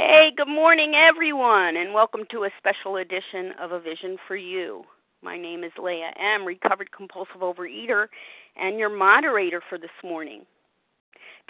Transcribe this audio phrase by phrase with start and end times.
[0.00, 4.84] Hey, good morning, everyone, and welcome to a special edition of A Vision for You.
[5.22, 8.06] My name is Leah M., recovered compulsive overeater,
[8.54, 10.46] and your moderator for this morning.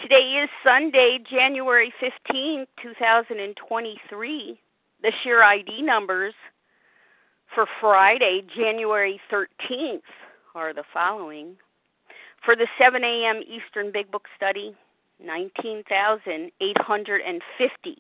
[0.00, 4.58] Today is Sunday, January 15, 2023.
[5.02, 6.32] The share ID numbers
[7.54, 10.00] for Friday, January 13th,
[10.54, 11.54] are the following.
[12.46, 13.42] For the 7 a.m.
[13.46, 14.74] Eastern Big Book Study,
[15.22, 17.98] 19,850.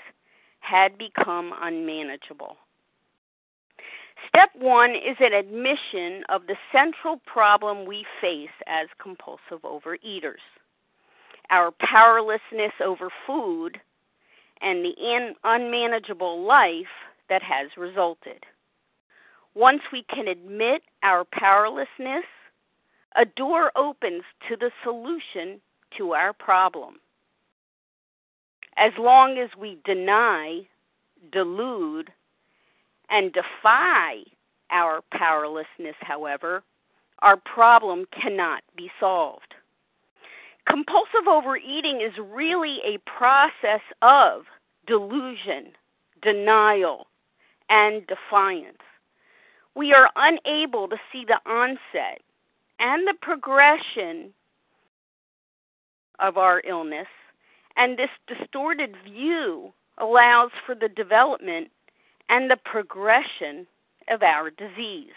[0.61, 2.57] had become unmanageable.
[4.29, 10.41] Step one is an admission of the central problem we face as compulsive overeaters
[11.51, 13.79] our powerlessness over food
[14.63, 16.87] and the un- unmanageable life
[17.29, 18.43] that has resulted.
[19.55, 22.25] Once we can admit our powerlessness,
[23.17, 25.61] a door opens to the solution
[25.99, 26.97] to our problem.
[28.77, 30.63] As long as we deny,
[31.31, 32.11] delude,
[33.11, 34.23] and defy
[34.71, 36.63] our powerlessness, however,
[37.19, 39.55] our problem cannot be solved.
[40.67, 44.43] Compulsive overeating is really a process of
[44.87, 45.73] delusion,
[46.23, 47.07] denial,
[47.69, 48.79] and defiance.
[49.75, 52.23] We are unable to see the onset
[52.83, 54.35] and the progression
[56.19, 57.07] of our illness,
[57.77, 61.71] and this distorted view allows for the development
[62.29, 63.67] and the progression
[64.11, 65.15] of our disease.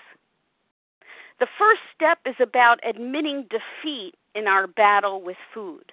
[1.40, 5.92] The first step is about admitting defeat in our battle with food.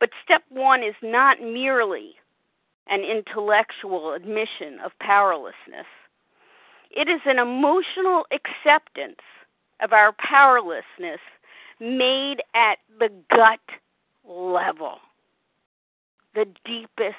[0.00, 2.16] But step one is not merely
[2.88, 5.86] an intellectual admission of powerlessness,
[6.90, 9.20] it is an emotional acceptance
[9.80, 11.20] of our powerlessness
[11.80, 13.60] made at the gut
[14.26, 14.98] level,
[16.34, 17.16] the deepest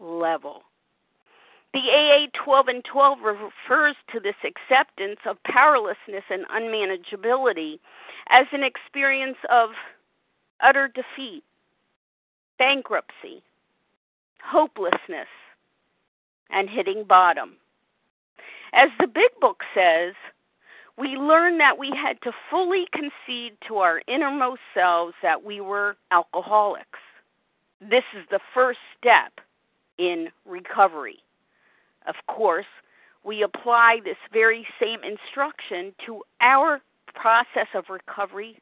[0.00, 0.62] level.
[1.72, 7.78] The AA 12 and 12 refers to this acceptance of powerlessness and unmanageability
[8.28, 9.70] as an experience of
[10.60, 11.42] utter defeat,
[12.58, 13.42] bankruptcy,
[14.44, 15.28] hopelessness,
[16.50, 17.56] and hitting bottom.
[18.74, 20.14] As the Big Book says,
[20.98, 25.96] we learned that we had to fully concede to our innermost selves that we were
[26.10, 26.98] alcoholics.
[27.80, 29.32] This is the first step
[29.98, 31.18] in recovery.
[32.06, 32.66] Of course,
[33.24, 36.80] we apply this very same instruction to our
[37.14, 38.58] process of recovery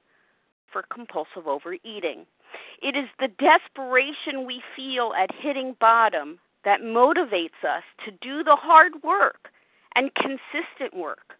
[0.71, 2.27] for compulsive overeating.
[2.83, 8.57] It is the desperation we feel at hitting bottom that motivates us to do the
[8.57, 9.49] hard work
[9.95, 11.40] and consistent work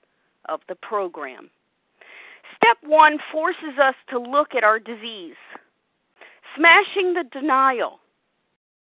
[0.51, 1.51] of the program.
[2.57, 5.37] Step one forces us to look at our disease.
[6.57, 8.01] Smashing the denial,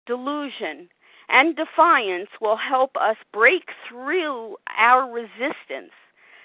[0.06, 0.88] delusion,
[1.28, 5.92] and defiance will help us break through our resistance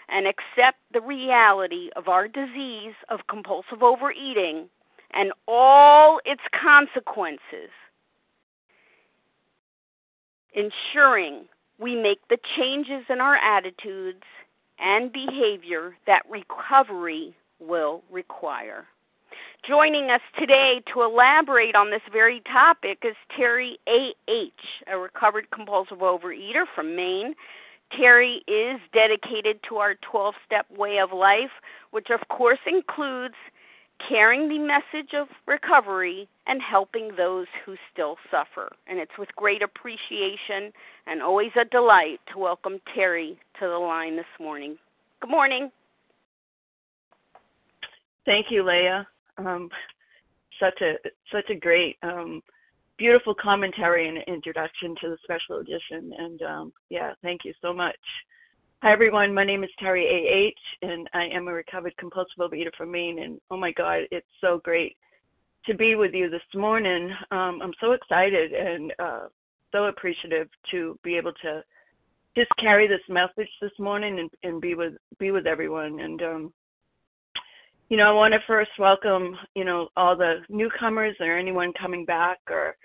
[0.09, 4.67] and accept the reality of our disease of compulsive overeating
[5.13, 7.69] and all its consequences,
[10.53, 11.45] ensuring
[11.79, 14.23] we make the changes in our attitudes
[14.81, 18.85] and behavior that recovery will require.
[19.67, 24.51] Joining us today to elaborate on this very topic is Terry A.H.,
[24.91, 27.35] a recovered compulsive overeater from Maine.
[27.95, 31.51] Terry is dedicated to our 12 step way of life,
[31.91, 33.35] which of course includes
[34.09, 38.69] carrying the message of recovery and helping those who still suffer.
[38.87, 40.71] And it's with great appreciation
[41.07, 44.77] and always a delight to welcome Terry to the line this morning.
[45.21, 45.71] Good morning.
[48.25, 49.07] Thank you, Leah.
[49.37, 49.69] Um,
[50.59, 50.93] such a
[51.31, 52.41] such a great, um,
[52.97, 56.13] beautiful commentary and introduction to the special edition.
[56.17, 57.95] And um, yeah, thank you so much.
[58.83, 62.75] Hi everyone, my name is Terry A H, and I am a recovered compulsive overeater
[62.75, 63.19] from Maine.
[63.19, 64.97] And oh my God, it's so great
[65.67, 67.11] to be with you this morning.
[67.29, 69.27] Um, I'm so excited and uh,
[69.71, 71.63] so appreciative to be able to
[72.35, 75.99] just carry this message this morning and, and be with be with everyone.
[75.99, 76.53] And um,
[77.89, 82.03] you know, I want to first welcome, you know, all the newcomers or anyone coming
[82.03, 82.75] back or,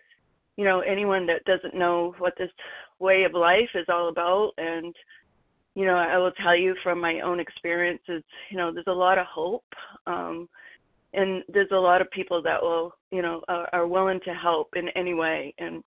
[0.58, 2.50] you know, anyone that doesn't know what this
[2.98, 4.52] way of life is all about.
[4.58, 4.94] And,
[5.76, 9.18] you know, I will tell you from my own experiences, you know, there's a lot
[9.18, 9.66] of hope.
[10.06, 10.48] Um,
[11.12, 14.70] and there's a lot of people that will, you know, are, are willing to help
[14.74, 15.54] in any way.
[15.58, 15.84] And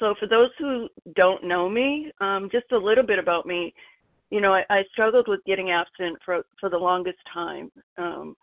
[0.00, 3.74] so for those who don't know me, um, just a little bit about me,
[4.30, 7.70] you know, I, I struggled with getting abstinent for for the longest time.
[7.96, 8.36] Um,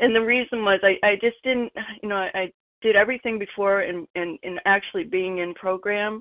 [0.00, 1.72] and the reason was I, I just didn't,
[2.02, 6.20] you know, I, I did everything before and, and, in actually being in program,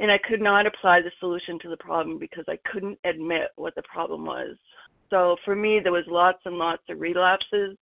[0.00, 3.74] and I could not apply the solution to the problem because I couldn't admit what
[3.76, 4.56] the problem was.
[5.10, 7.76] So for me, there was lots and lots of relapses.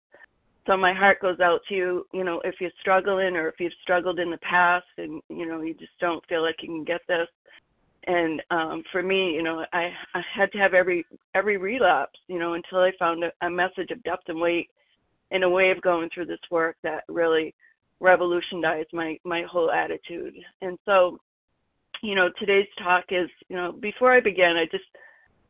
[0.66, 3.72] So my heart goes out to you you know if you're struggling or if you've
[3.80, 7.00] struggled in the past and you know you just don't feel like you can get
[7.08, 7.28] this.
[8.06, 11.04] And um for me you know i i had to have every
[11.34, 14.70] every relapse you know until i found a, a message of depth and weight
[15.30, 17.54] and a way of going through this work that really
[18.00, 20.34] revolutionized my my whole attitude.
[20.62, 21.18] And so
[22.02, 24.84] you know today's talk is you know before i begin i just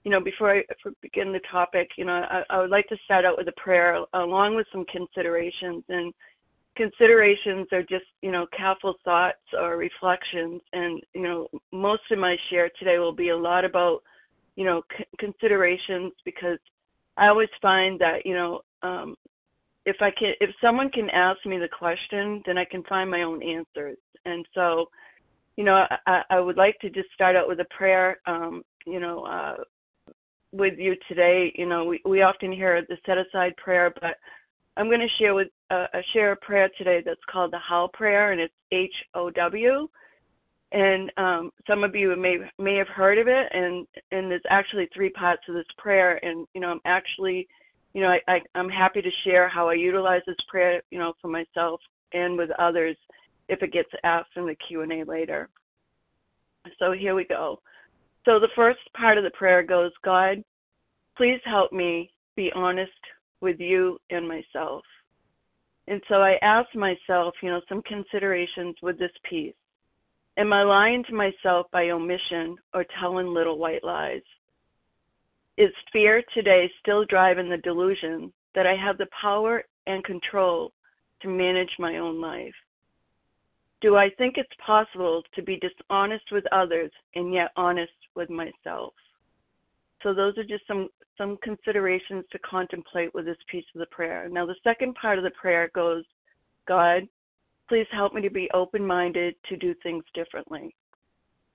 [0.05, 0.63] you know, before I
[1.03, 3.99] begin the topic, you know, I, I would like to start out with a prayer
[4.15, 5.85] along with some considerations.
[5.91, 6.15] And
[6.77, 10.63] considerations are just, you know, careful thoughts or reflections.
[10.73, 14.01] And, you know, most of my share today will be a lot about,
[14.57, 16.59] you know, c- considerations because
[17.17, 19.17] I always find that, you know, um,
[19.85, 23.25] if I can, if someone can ask me the question, then I can find my
[23.25, 23.99] own answers.
[24.25, 24.87] And so,
[25.59, 25.77] you know,
[26.07, 28.09] I, I would like to just start out with a prayer.
[28.27, 28.55] Um,
[28.87, 29.57] you know, uh,
[30.53, 31.53] with you today.
[31.57, 34.17] You know, we, we often hear the set aside prayer, but
[34.77, 38.33] I'm going to share with uh, share a prayer today that's called the How prayer,
[38.33, 39.89] and it's H O W.
[40.71, 44.89] And um, some of you may may have heard of it, and and there's actually
[44.95, 46.23] three parts of this prayer.
[46.25, 47.49] And you know, I'm actually,
[47.95, 51.15] you know, I, I I'm happy to share how I utilize this prayer, you know,
[51.21, 51.81] for myself
[52.13, 52.97] and with others,
[53.49, 55.49] if it gets asked in the Q and A later.
[56.79, 57.61] So here we go.
[58.25, 60.43] So the first part of the prayer goes, God,
[61.17, 62.93] please help me be honest
[63.41, 64.85] with you and myself.
[65.87, 69.55] And so I ask myself, you know, some considerations with this piece.
[70.37, 74.23] Am I lying to myself by omission or telling little white lies?
[75.57, 80.73] Is fear today still driving the delusion that I have the power and control
[81.23, 82.55] to manage my own life?
[83.81, 88.93] Do I think it's possible to be dishonest with others and yet honest with myself?
[90.03, 94.29] So those are just some some considerations to contemplate with this piece of the prayer.
[94.29, 96.05] Now the second part of the prayer goes,
[96.69, 97.09] God,
[97.69, 100.75] please help me to be open-minded to do things differently.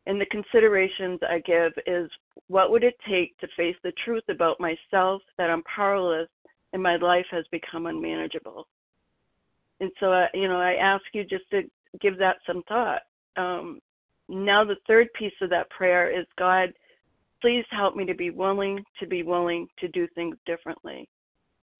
[0.06, 2.10] And the considerations I give is
[2.48, 6.28] what would it take to face the truth about myself that I'm powerless
[6.74, 8.68] and my life has become unmanageable.
[9.80, 11.62] And so, uh, you know, I ask you just to
[12.02, 13.02] give that some thought.
[13.38, 13.80] Um,
[14.30, 16.74] now, the third piece of that prayer is God,
[17.42, 21.08] please help me to be willing to be willing to do things differently.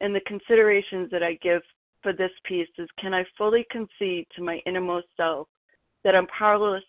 [0.02, 1.62] And the considerations that I give
[2.02, 5.48] for this piece is can I fully concede to my innermost self
[6.04, 6.84] that I'm powerless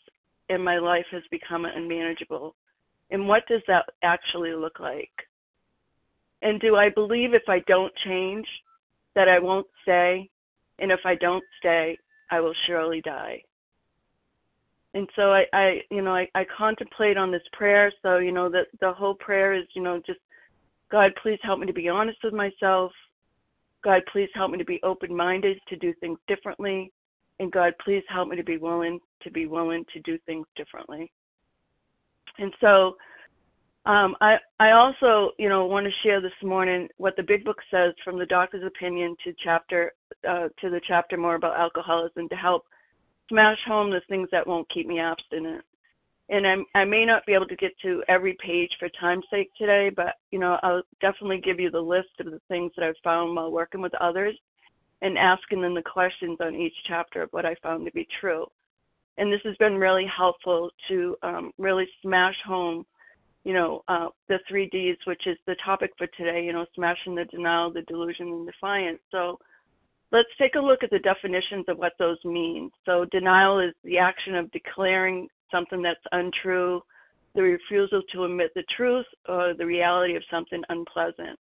[0.49, 2.57] and my life has become unmanageable?
[3.11, 5.13] And what does that actually look like?
[6.43, 8.47] And do I believe if I don't change
[9.15, 10.29] that I won't stay?
[10.81, 11.97] And if I don't stay,
[12.35, 13.43] I will surely die.
[14.93, 17.93] And so I, I you know, I, I contemplate on this prayer.
[18.03, 20.19] So, you know, the, the whole prayer is, you know, just
[20.91, 22.91] God, please help me to be honest with myself.
[23.85, 26.93] God, please help me to be open minded to do things differently.
[27.39, 31.13] And God, please help me to be willing to be willing to do things differently.
[32.39, 32.97] And so
[33.87, 37.59] um, I, I also, you know, want to share this morning what the Big Book
[37.71, 39.93] says from the doctor's opinion to chapter
[40.29, 42.65] uh, to the chapter more about alcoholism to help
[43.29, 45.63] smash home the things that won't keep me abstinent.
[46.31, 49.51] And I'm, I may not be able to get to every page for time's sake
[49.59, 52.95] today, but you know, I'll definitely give you the list of the things that I've
[53.05, 54.35] found while working with others
[55.03, 58.47] and asking them the questions on each chapter of what I found to be true.
[59.19, 62.87] And this has been really helpful to um, really smash home
[63.45, 67.15] you know, uh, the three Ds, which is the topic for today, you know, smashing
[67.15, 69.01] the denial, the delusion, and defiance.
[69.11, 69.39] So
[70.13, 72.71] let's take a look at the definitions of what those mean.
[72.87, 76.81] So denial is the action of declaring something that's untrue,
[77.35, 81.39] the refusal to admit the truth, or the reality of something unpleasant.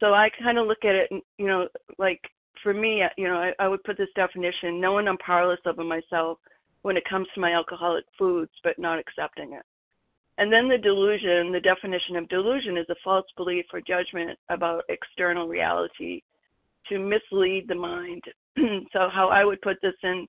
[0.00, 1.68] So I kind of look at it, you know,
[1.98, 2.20] like
[2.62, 6.38] for me, you know, I, I would put this definition: knowing I'm powerless over myself
[6.82, 9.62] when it comes to my alcoholic foods, but not accepting it.
[10.40, 14.84] And then the delusion, the definition of delusion is a false belief or judgment about
[14.88, 16.22] external reality
[16.88, 18.22] to mislead the mind.
[18.90, 20.26] so how I would put this in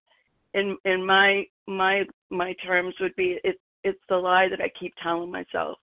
[0.53, 4.94] in in my my my terms would be it's it's the lie that I keep
[5.01, 5.80] telling myself.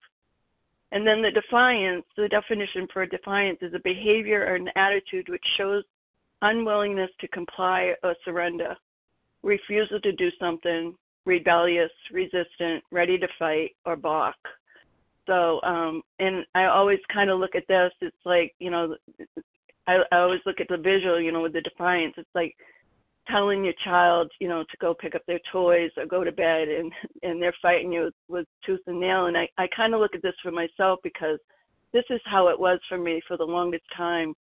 [0.93, 5.45] And then the defiance, the definition for defiance is a behavior or an attitude which
[5.57, 5.85] shows
[6.43, 8.77] unwillingness to comply or surrender,
[9.43, 10.95] refusal to do something,
[11.29, 14.35] rebellious, resistant, ready to fight, or balk.
[15.27, 17.93] So, um, and I always kind of look at this.
[18.01, 18.97] It's like, you know,
[19.87, 22.15] I, I always look at the visual, you know, with the defiance.
[22.17, 22.57] It's like
[23.31, 26.69] telling your child, you know, to go pick up their toys or go to bed,
[26.69, 26.91] and
[27.23, 29.27] and they're fighting you with, tooth and nail.
[29.27, 31.39] And I I kind of look at this for myself because
[31.93, 34.35] this is how it was for me for the longest time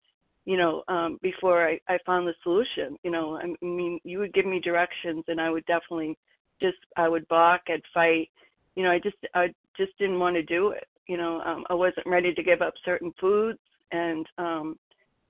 [0.47, 2.97] you know, um, before I, I found the solution.
[3.03, 6.15] You know, I mean, you would give me directions, and I would definitely
[6.61, 8.29] just I would balk, I'd fight.
[8.75, 10.87] You know, I just I just didn't want to do it.
[11.07, 13.59] You know, um, I wasn't ready to give up certain foods,
[13.91, 14.77] and um,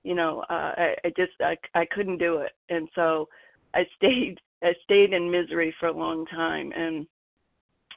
[0.03, 3.27] you know, uh, I, I just I I couldn't do it, and so
[3.73, 7.05] I stayed I stayed in misery for a long time, and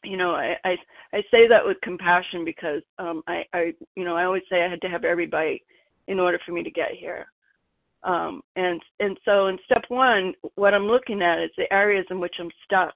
[0.04, 0.76] you know I, I
[1.12, 4.70] I say that with compassion because um I I you know I always say I
[4.70, 5.62] had to have every bite
[6.08, 7.26] in order for me to get here.
[8.04, 12.20] Um, and and so in step one, what I'm looking at is the areas in
[12.20, 12.94] which I'm stuck,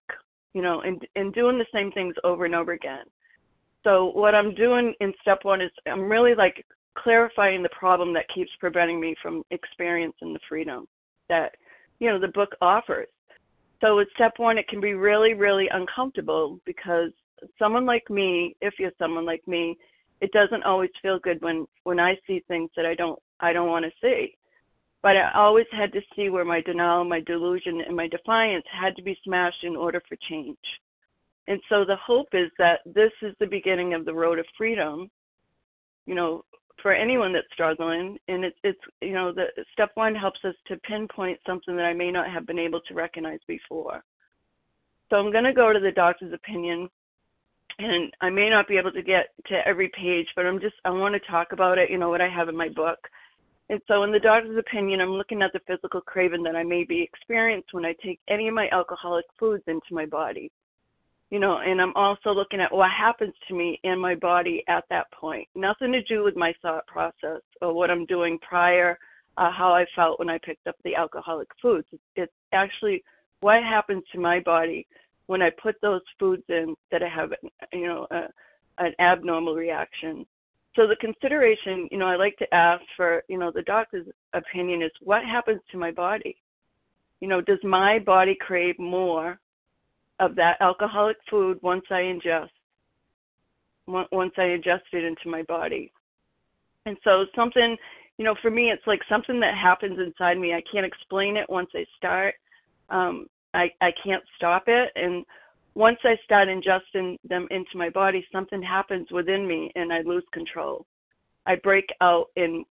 [0.54, 3.04] you know, and and doing the same things over and over again.
[3.85, 6.64] So what I'm doing in step one is I'm really like
[6.97, 10.87] clarifying the problem that keeps preventing me from experiencing the freedom
[11.28, 11.54] that
[11.99, 13.09] you know the book offers.
[13.80, 17.11] So with step one, it can be really really uncomfortable because
[17.59, 19.76] someone like me, if you're someone like me,
[20.21, 23.68] it doesn't always feel good when when I see things that I don't I don't
[23.68, 24.37] want to see.
[25.02, 28.94] But I always had to see where my denial, my delusion, and my defiance had
[28.97, 30.56] to be smashed in order for change.
[31.49, 35.11] And so the hope is that this is the beginning of the road of freedom,
[36.06, 36.44] you know,
[36.80, 38.16] for anyone that's struggling.
[38.28, 41.94] And it's, it's you know, the step one helps us to pinpoint something that I
[41.94, 44.04] may not have been able to recognize before.
[45.11, 46.88] So I'm going to go to the doctor's opinion
[47.78, 50.90] and I may not be able to get to every page, but I'm just I
[50.90, 52.99] want to talk about it, you know, what I have in my book.
[53.69, 56.85] And so in the doctor's opinion, I'm looking at the physical craving that I may
[56.85, 60.50] be experienced when I take any of my alcoholic foods into my body.
[61.31, 64.85] You know, and I'm also looking at what happens to me in my body at
[64.90, 65.49] that point.
[65.54, 68.99] Nothing to do with my thought process or what I'm doing prior,
[69.38, 71.87] uh, how I felt when I picked up the alcoholic foods.
[72.16, 73.02] It's actually
[73.40, 74.87] what happens to my body
[75.26, 77.31] when I put those foods in that I have,
[77.73, 78.25] you know, a,
[78.76, 80.26] an abnormal reaction.
[80.75, 84.83] So the consideration, you know, I like to ask for, you know, the doctor's opinion
[84.83, 86.37] is what happens to my body?
[87.21, 89.38] You know, does my body crave more
[90.19, 92.49] of that alcoholic food once I ingest,
[93.87, 95.93] once I ingest it into my body?
[96.87, 97.76] And so something,
[98.17, 100.55] you know, for me, it's like something that happens inside me.
[100.55, 102.35] I can't explain it once I start.
[102.88, 104.91] Um, I, I can't stop it.
[104.97, 105.25] And
[105.75, 110.25] once I start ingesting them into my body, something happens within me and I lose
[110.33, 110.87] control.
[111.47, 112.64] I break out in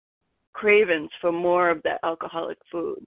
[0.53, 3.03] cravings for more of that alcoholic food.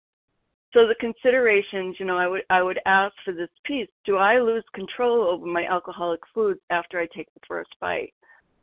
[0.72, 4.40] So the considerations, you know, I would I would ask for this piece, do I
[4.40, 8.14] lose control over my alcoholic foods after I take the first bite?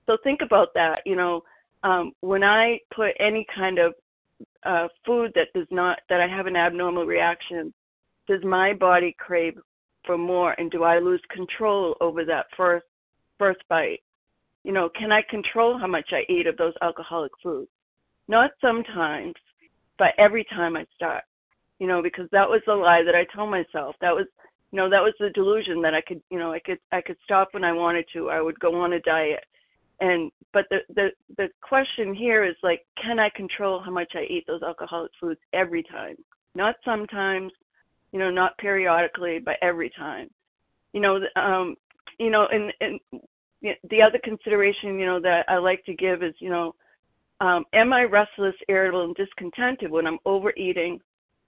[0.07, 1.43] So think about that, you know,
[1.83, 3.93] um, when I put any kind of
[4.65, 7.73] uh, food that does not that I have an abnormal reaction
[8.27, 9.57] does my body crave
[10.09, 12.87] for more and do I lose control over that first
[13.37, 14.01] first bite?
[14.63, 17.69] You know, can I control how much I eat of those alcoholic foods?
[18.27, 19.35] Not sometimes,
[19.99, 21.25] but every time I start.
[21.77, 23.95] You know, because that was the lie that I told myself.
[24.01, 24.25] That was
[24.71, 27.17] you know, that was the delusion that I could, you know, I could I could
[27.23, 28.31] stop when I wanted to.
[28.31, 29.43] I would go on a diet.
[30.01, 34.23] And but the the the question here is like can I control how much I
[34.23, 36.15] eat those alcoholic foods every time?
[36.55, 37.51] Not sometimes,
[38.11, 40.29] you know, not periodically, but every time.
[40.93, 41.75] You know, um,
[42.17, 43.21] you know, and, and
[43.61, 46.73] the other consideration, you know, that I like to give is, you know,
[47.41, 50.99] um, am I restless, irritable, and discontented when I'm overeating,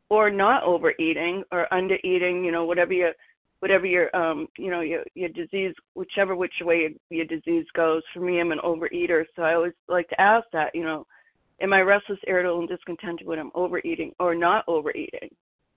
[0.10, 2.46] or not overeating, or undereating?
[2.46, 3.12] You know, whatever your,
[3.60, 8.03] whatever your, um, you know, your your disease, whichever which way your, your disease goes.
[8.13, 11.06] For me, I'm an overeater, so I always like to ask that, you know,
[11.62, 15.30] am I restless, irritable, and discontented when I'm overeating, or not overeating?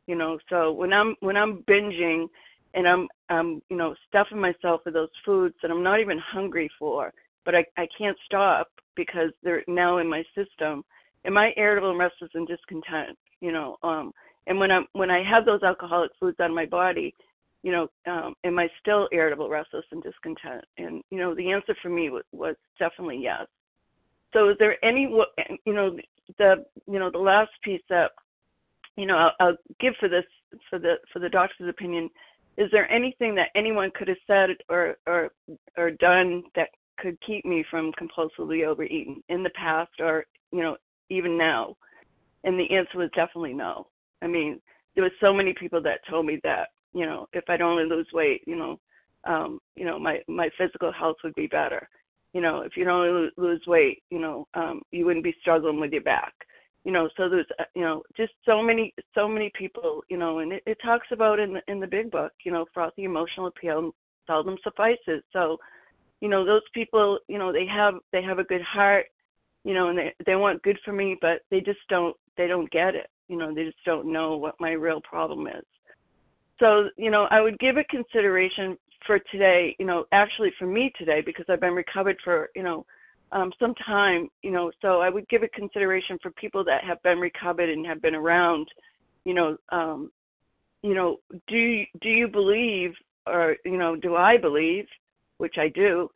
[0.06, 2.26] You know so when i'm when i'm binging
[2.75, 6.70] and i'm i'm you know stuffing myself with those foods that i'm not even hungry
[6.78, 7.12] for
[7.44, 10.84] but i i can't stop because they're now in my system
[11.25, 14.12] am i irritable and restless and discontent you know um
[14.46, 17.14] and when i'm when i have those alcoholic foods on my body
[17.64, 20.64] you know um am i still irritable restless and discontent?
[20.78, 23.46] And you know the answer for me was, was definitely yes.
[24.32, 25.11] So is there any
[25.64, 25.96] you know
[26.38, 28.11] the you know the last piece that
[28.96, 30.24] you know, I'll, I'll give for this
[30.70, 32.08] for the for the doctor's opinion.
[32.56, 35.30] Is there anything that anyone could have said or or
[35.76, 40.76] or done that could keep me from compulsively overeating in the past or you know
[41.10, 41.76] even now?
[42.44, 43.88] And the answer was definitely no.
[44.22, 44.60] I mean,
[44.94, 48.08] there was so many people that told me that you know if I'd only lose
[48.12, 48.78] weight, you know,
[49.24, 51.88] um, you know my my physical health would be better.
[52.32, 55.92] You know, if you don't lose weight, you know, um, you wouldn't be struggling with
[55.92, 56.34] your back
[56.84, 60.38] you know so there's uh, you know just so many so many people you know
[60.38, 63.46] and it, it talks about in the in the big book you know frothy emotional
[63.46, 63.90] appeal
[64.26, 65.56] seldom suffices so
[66.20, 69.06] you know those people you know they have they have a good heart
[69.64, 72.70] you know and they they want good for me but they just don't they don't
[72.70, 75.64] get it you know they just don't know what my real problem is
[76.60, 78.76] so you know i would give it consideration
[79.06, 82.84] for today you know actually for me today because i've been recovered for you know
[83.34, 87.02] um, some time, you know, so I would give it consideration for people that have
[87.02, 88.68] been recovered and have been around,
[89.24, 90.10] you know, um,
[90.82, 92.92] you know, do you, do you believe,
[93.26, 94.86] or you know, do I believe,
[95.38, 96.08] which I do,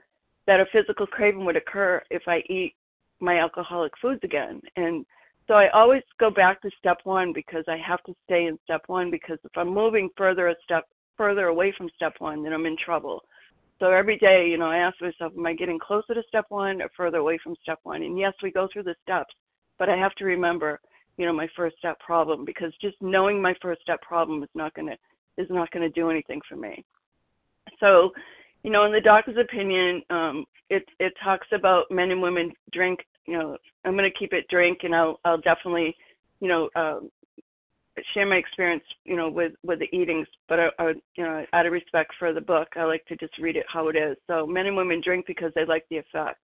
[0.47, 2.75] that a physical craving would occur if I eat
[3.21, 4.61] my alcoholic foods again?
[4.77, 5.05] And
[5.49, 8.83] so I always go back to step one because I have to stay in step
[8.87, 10.85] one because if I'm moving further a step
[11.17, 13.25] further away from step one, then I'm in trouble.
[13.79, 16.83] So every day, you know, I ask myself, am I getting closer to step one
[16.83, 18.03] or further away from step one?
[18.03, 19.33] And yes, we go through the steps,
[19.79, 20.81] but I have to remember,
[21.17, 24.75] you know, my first step problem because just knowing my first step problem is not
[24.75, 24.97] going to
[25.41, 26.85] is not to do anything for me.
[27.79, 28.11] So,
[28.65, 32.99] you know, in the doctor's opinion, um, it it talks about men and women drink.
[33.27, 35.95] You know, I'm going to keep it drink, and I'll I'll definitely,
[36.41, 37.11] you know, um,
[38.15, 41.67] share my experience, you know, with with the eatings, but I, I, you know, out
[41.67, 44.17] of respect for the book, I like to just read it how it is.
[44.27, 46.41] So men and women drink because they like the effect,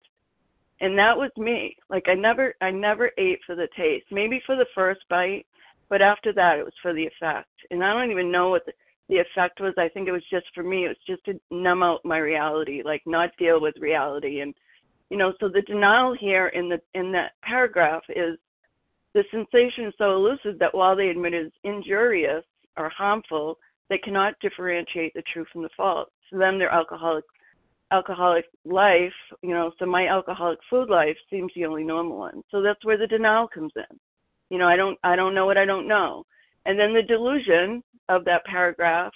[0.79, 1.75] and that was me.
[1.89, 4.05] Like I never, I never ate for the taste.
[4.11, 5.45] Maybe for the first bite,
[5.89, 7.49] but after that, it was for the effect.
[7.69, 8.73] And I don't even know what the,
[9.09, 9.73] the effect was.
[9.77, 10.85] I think it was just for me.
[10.85, 14.39] It was just to numb out my reality, like not deal with reality.
[14.41, 14.53] And
[15.09, 18.37] you know, so the denial here in the in that paragraph is
[19.13, 22.43] the sensation is so elusive that while they admit it is injurious
[22.77, 23.57] or harmful,
[23.89, 26.09] they cannot differentiate the true from the false.
[26.31, 27.25] To them, their alcoholic
[27.91, 32.41] alcoholic life, you know, so my alcoholic food life seems the only normal one.
[32.49, 33.99] So that's where the denial comes in.
[34.49, 36.25] You know, I don't I don't know what I don't know.
[36.65, 39.11] And then the delusion of that paragraph,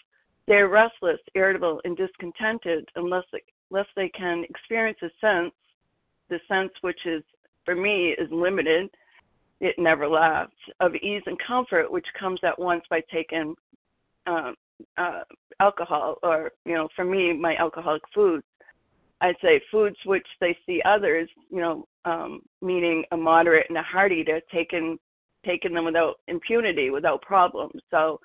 [0.47, 5.53] they're restless, irritable, and discontented unless they, unless they can experience a sense,
[6.29, 7.23] the sense which is
[7.63, 8.89] for me is limited
[9.61, 13.55] it never lasts, of ease and comfort, which comes at once by taking
[14.27, 14.51] uh,
[14.97, 15.21] uh,
[15.59, 18.43] alcohol, or, you know, for me, my alcoholic foods.
[19.21, 23.81] I'd say foods which they see others, you know, um, meaning a moderate and a
[23.81, 24.97] hard eater, taking
[25.45, 27.79] taking them without impunity, without problems.
[27.91, 28.19] So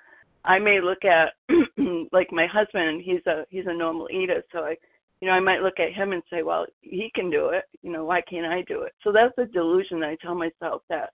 [0.44, 1.34] I may look at
[2.12, 4.76] like my husband, he's a he's a normal eater, so I
[5.20, 7.64] you know, I might look at him and say, well, he can do it.
[7.82, 8.92] You know, why can't I do it?
[9.04, 11.10] So that's a delusion that I tell myself that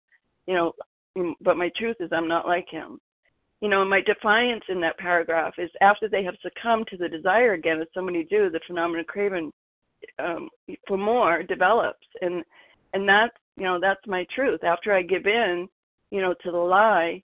[0.46, 2.98] you know, but my truth is I'm not like him.
[3.60, 7.52] You know, my defiance in that paragraph is after they have succumbed to the desire
[7.52, 9.52] again, as so many do, the phenomenon craving
[10.18, 10.48] um,
[10.86, 12.44] for more develops, and
[12.92, 14.62] and that's you know that's my truth.
[14.64, 15.68] After I give in,
[16.10, 17.22] you know, to the lie,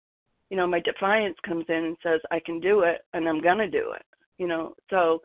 [0.48, 3.70] you know, my defiance comes in and says I can do it, and I'm gonna
[3.70, 4.02] do it.
[4.38, 5.20] You know, so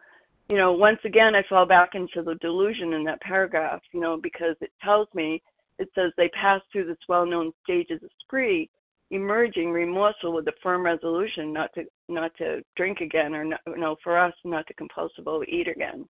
[0.49, 4.17] you know, once again, I fall back into the delusion in that paragraph, you know,
[4.21, 5.41] because it tells me
[5.79, 8.69] it says they pass through this well-known stages of spree,
[9.11, 13.95] emerging remorseful with a firm resolution not to not to drink again, or not, no,
[14.03, 16.05] for us not to compulsively eat again.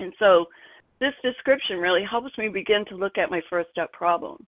[0.00, 0.46] And so,
[1.00, 4.46] this description really helps me begin to look at my first step problem,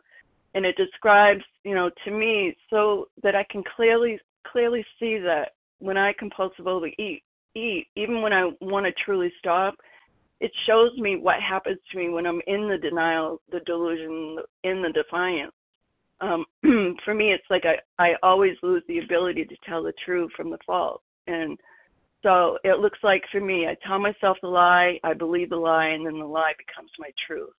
[0.54, 4.20] and it describes, you know, to me so that I can clearly
[4.52, 7.24] clearly see that when I compulsively eat,
[7.56, 9.76] eat, even when I want to truly stop,
[10.46, 14.84] it shows me what happens to me when I'm in the denial, the delusion, in
[14.84, 15.56] the defiance.
[16.22, 16.46] Um,
[17.04, 20.52] for me, it's like I, I always lose the ability to tell the truth from
[20.52, 21.02] the false.
[21.26, 21.58] And
[22.22, 25.88] so it looks like for me, I tell myself the lie, I believe the lie,
[25.88, 27.50] and then the lie becomes my truth.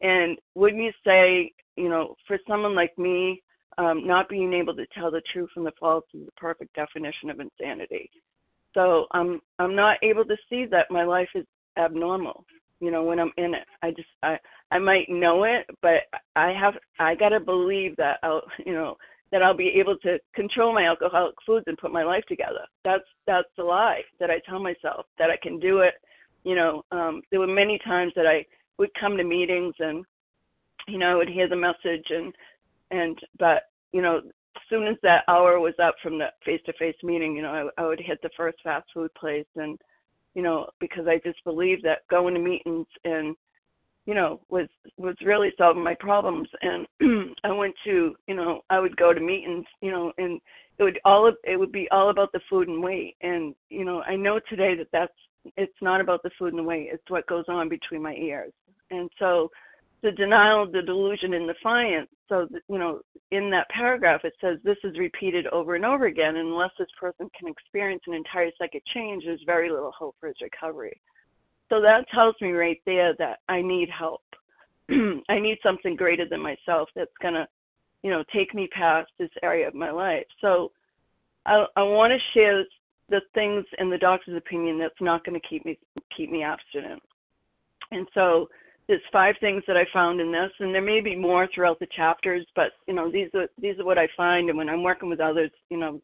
[0.00, 3.42] And wouldn't you say, you know, for someone like me,
[3.76, 7.28] um, not being able to tell the truth from the false is the perfect definition
[7.28, 8.08] of insanity.
[8.72, 11.44] So I'm I'm not able to see that my life is
[11.78, 12.44] abnormal
[12.80, 13.66] you know when i'm in it.
[13.82, 14.36] I just i
[14.70, 16.02] i might know it but
[16.36, 18.96] i have i got to believe that i'll you know
[19.32, 22.66] that i'll be able to control my alcoholic foods and put my life together.
[22.84, 25.94] That's that's the lie that i tell myself that i can do it
[26.44, 28.44] you know um there were many times that i
[28.78, 30.04] would come to meetings and
[30.86, 32.34] you know i would hear the message and
[32.90, 34.20] and but you know
[34.56, 37.86] as soon as that hour was up from the face-to-face meeting, you know, I, I
[37.86, 39.78] would hit the first fast food place, and
[40.34, 43.36] you know, because I just believed that going to meetings and
[44.06, 46.48] you know was was really solving my problems.
[46.62, 46.86] And
[47.44, 50.40] I went to, you know, I would go to meetings, you know, and
[50.78, 53.16] it would all of, it would be all about the food and weight.
[53.22, 55.12] And you know, I know today that that's
[55.56, 58.52] it's not about the food and the weight; it's what goes on between my ears.
[58.90, 59.50] And so
[60.04, 62.10] the denial, the delusion, and defiance.
[62.28, 66.36] So, you know, in that paragraph, it says this is repeated over and over again.
[66.36, 70.36] Unless this person can experience an entire psychic change, there's very little hope for his
[70.42, 71.00] recovery.
[71.70, 74.22] So that tells me right there that I need help.
[74.90, 77.48] I need something greater than myself that's going to,
[78.02, 80.26] you know, take me past this area of my life.
[80.42, 80.70] So
[81.46, 82.64] I, I want to share
[83.08, 85.78] the things in the doctor's opinion that's not going to keep me
[86.14, 87.02] keep me abstinent.
[87.90, 88.48] And so
[88.86, 91.88] there's five things that I found in this, and there may be more throughout the
[91.96, 95.08] chapters, but you know these are these are what I find, and when I'm working
[95.08, 96.00] with others, you know,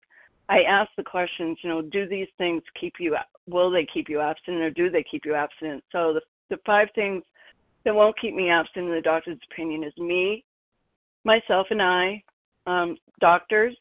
[0.48, 3.16] I ask the questions, you know, do these things keep you
[3.46, 5.84] will they keep you abstinent or do they keep you abstinent?
[5.92, 7.22] So the the five things
[7.84, 10.44] that won't keep me abstinent in the doctor's opinion is me,
[11.24, 12.22] myself and I,
[12.66, 13.76] um, doctors,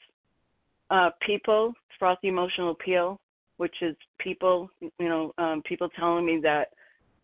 [0.90, 3.20] uh, people, frothy emotional appeal,
[3.58, 6.70] which is people, you know, um, people telling me that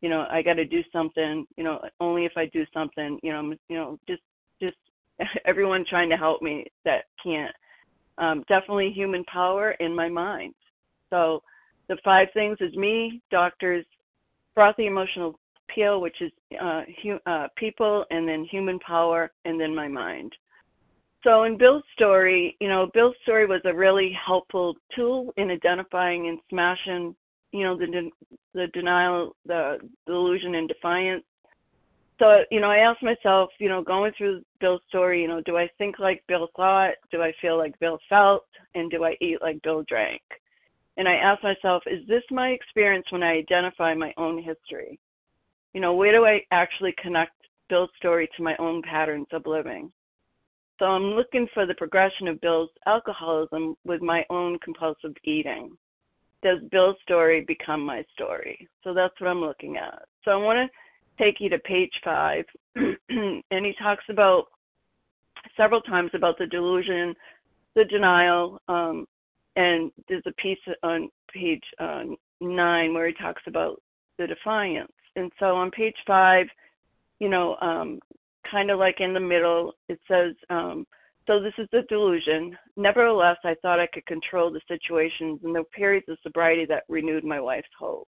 [0.06, 3.32] you know, I got to do something, you know, only if I do something, you
[3.32, 4.22] know, you know, just
[4.62, 4.78] just
[5.46, 7.56] everyone trying to help me that can't.
[8.20, 10.54] Um, definitely human power in my mind.
[11.10, 11.42] So
[11.90, 13.84] the five things is me, doctors,
[14.54, 19.74] frothy emotional appeal, which is uh, hu- uh, people, and then human power, and then
[19.74, 20.32] my mind.
[21.24, 26.28] So in Bill's story, you know, Bill's story was a really helpful tool in identifying
[26.28, 27.16] and smashing
[27.52, 28.12] you know the
[28.54, 31.24] the denial, the delusion, and defiance.
[32.20, 35.58] So you know, I asked myself, you know, going through Bill's story, you know, do
[35.58, 36.94] I think like Bill thought?
[37.12, 38.46] Do I feel like Bill felt?
[38.74, 40.22] And do I eat like Bill drank?
[40.98, 44.98] And I asked myself, is this my experience when I identify my own history?
[45.74, 47.34] You know, where do I actually connect
[47.70, 49.92] Bill's story to my own patterns of living?
[50.80, 55.78] So I'm looking for the progression of Bill's alcoholism with my own compulsive eating
[56.44, 58.68] does Bill's story become my story?
[58.84, 60.04] So that's what I'm looking at.
[60.24, 62.46] So I want to take you to page five,
[62.76, 64.46] and he talks about
[65.58, 67.14] several times about the delusion,
[67.76, 69.08] the denial, um,
[69.56, 72.04] and there's a piece on page uh,
[72.42, 73.82] nine where he talks about
[74.18, 74.92] the defiance.
[75.16, 76.48] And so on page five,
[77.20, 78.00] you know, um,
[78.50, 80.86] kind of like in the middle, it says, um,
[81.28, 82.58] so this is the delusion.
[82.78, 87.24] Nevertheless, I thought I could control the situations and the periods of sobriety that renewed
[87.24, 88.08] my wife's hope.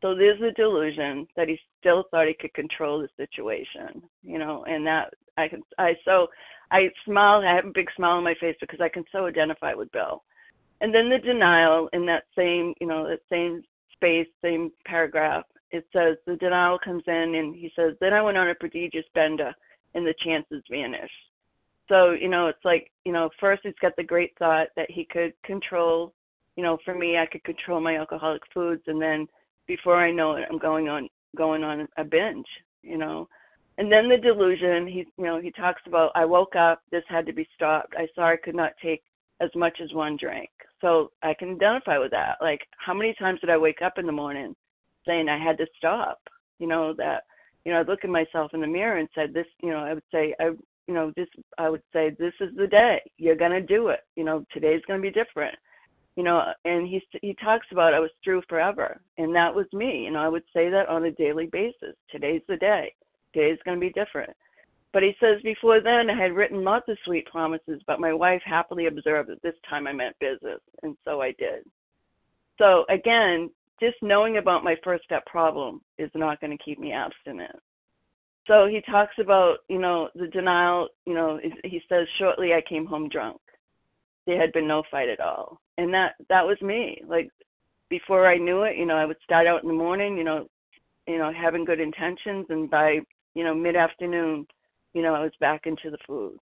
[0.00, 4.64] So there's a delusion that he still thought he could control the situation, you know,
[4.64, 6.28] and that I can, I so
[6.70, 9.74] I smile, I have a big smile on my face because I can so identify
[9.74, 10.22] with Bill.
[10.80, 15.84] And then the denial in that same, you know, that same space, same paragraph, it
[15.92, 19.52] says the denial comes in and he says, then I went on a prodigious bender
[19.94, 21.12] and the chances vanished
[21.88, 25.04] so you know it's like you know first he's got the great thought that he
[25.04, 26.12] could control
[26.56, 29.26] you know for me i could control my alcoholic foods and then
[29.66, 32.46] before i know it i'm going on going on a binge
[32.82, 33.28] you know?
[33.76, 37.26] And then the delusion he you know he talks about i woke up this had
[37.26, 37.94] to be stopped.
[37.96, 39.02] I saw i could not take
[39.40, 40.50] as much as one drink.
[40.80, 42.38] So i can identify with that.
[42.40, 44.56] Like how many times did i wake up in the morning
[45.06, 46.18] saying i had to stop?
[46.58, 47.22] You know that
[47.64, 49.94] you know i look at myself in the mirror and said this you know i
[49.94, 50.50] would say i
[50.88, 54.00] you know, this I would say this is the day you're gonna do it.
[54.16, 55.54] You know, today's gonna be different.
[56.16, 60.04] You know, and he he talks about I was through forever, and that was me.
[60.04, 61.94] You know, I would say that on a daily basis.
[62.10, 62.94] Today's the day.
[63.34, 64.34] Today's gonna be different.
[64.94, 68.42] But he says before then I had written lots of sweet promises, but my wife
[68.44, 71.64] happily observed that this time I meant business, and so I did.
[72.56, 76.92] So again, just knowing about my first step problem is not going to keep me
[76.92, 77.60] abstinent
[78.48, 82.86] so he talks about you know the denial you know he says shortly i came
[82.86, 83.40] home drunk.
[84.26, 85.60] There had been no fight at all.
[85.78, 87.00] And that that was me.
[87.06, 87.30] Like
[87.90, 90.46] before i knew it you know i would start out in the morning you know
[91.06, 92.98] you know having good intentions and by
[93.34, 94.46] you know mid afternoon
[94.94, 96.38] you know i was back into the food.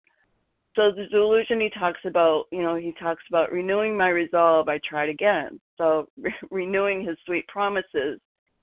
[0.75, 4.79] So the delusion he talks about you know he talks about renewing my resolve i
[4.89, 5.61] tried again.
[5.77, 8.21] So re- renewing his sweet promises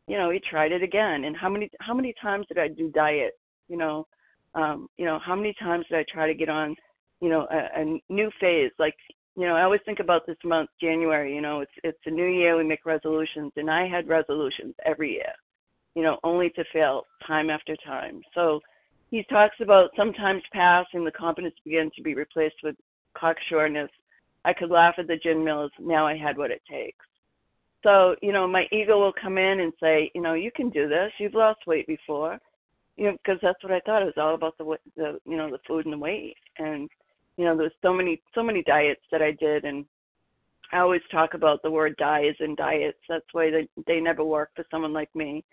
[0.07, 1.25] you know, he tried it again.
[1.25, 3.33] And how many how many times did I do diet?
[3.67, 4.07] You know,
[4.55, 6.75] um, you know, how many times did I try to get on,
[7.21, 8.71] you know, a, a new phase?
[8.79, 8.95] Like,
[9.35, 11.33] you know, I always think about this month, January.
[11.33, 12.57] You know, it's it's a new year.
[12.57, 15.33] We make resolutions, and I had resolutions every year.
[15.95, 18.21] You know, only to fail time after time.
[18.33, 18.59] So
[19.13, 22.75] he talks about sometimes pass and the confidence begins to be replaced with
[23.15, 23.89] cocksureness.
[24.43, 25.71] I could laugh at the gin mills.
[25.79, 27.05] Now I had what it takes.
[27.83, 30.87] So, you know, my ego will come in and say, you know, you can do
[30.87, 31.11] this.
[31.19, 32.39] You've lost weight before.
[32.95, 34.03] You know, because that's what I thought.
[34.03, 36.37] It was all about the the you know the food and the weight.
[36.59, 36.87] And
[37.37, 39.83] you know, there's so many so many diets that I did, and
[40.71, 42.99] I always talk about the word diets and diets.
[43.09, 45.43] That's why they they never work for someone like me.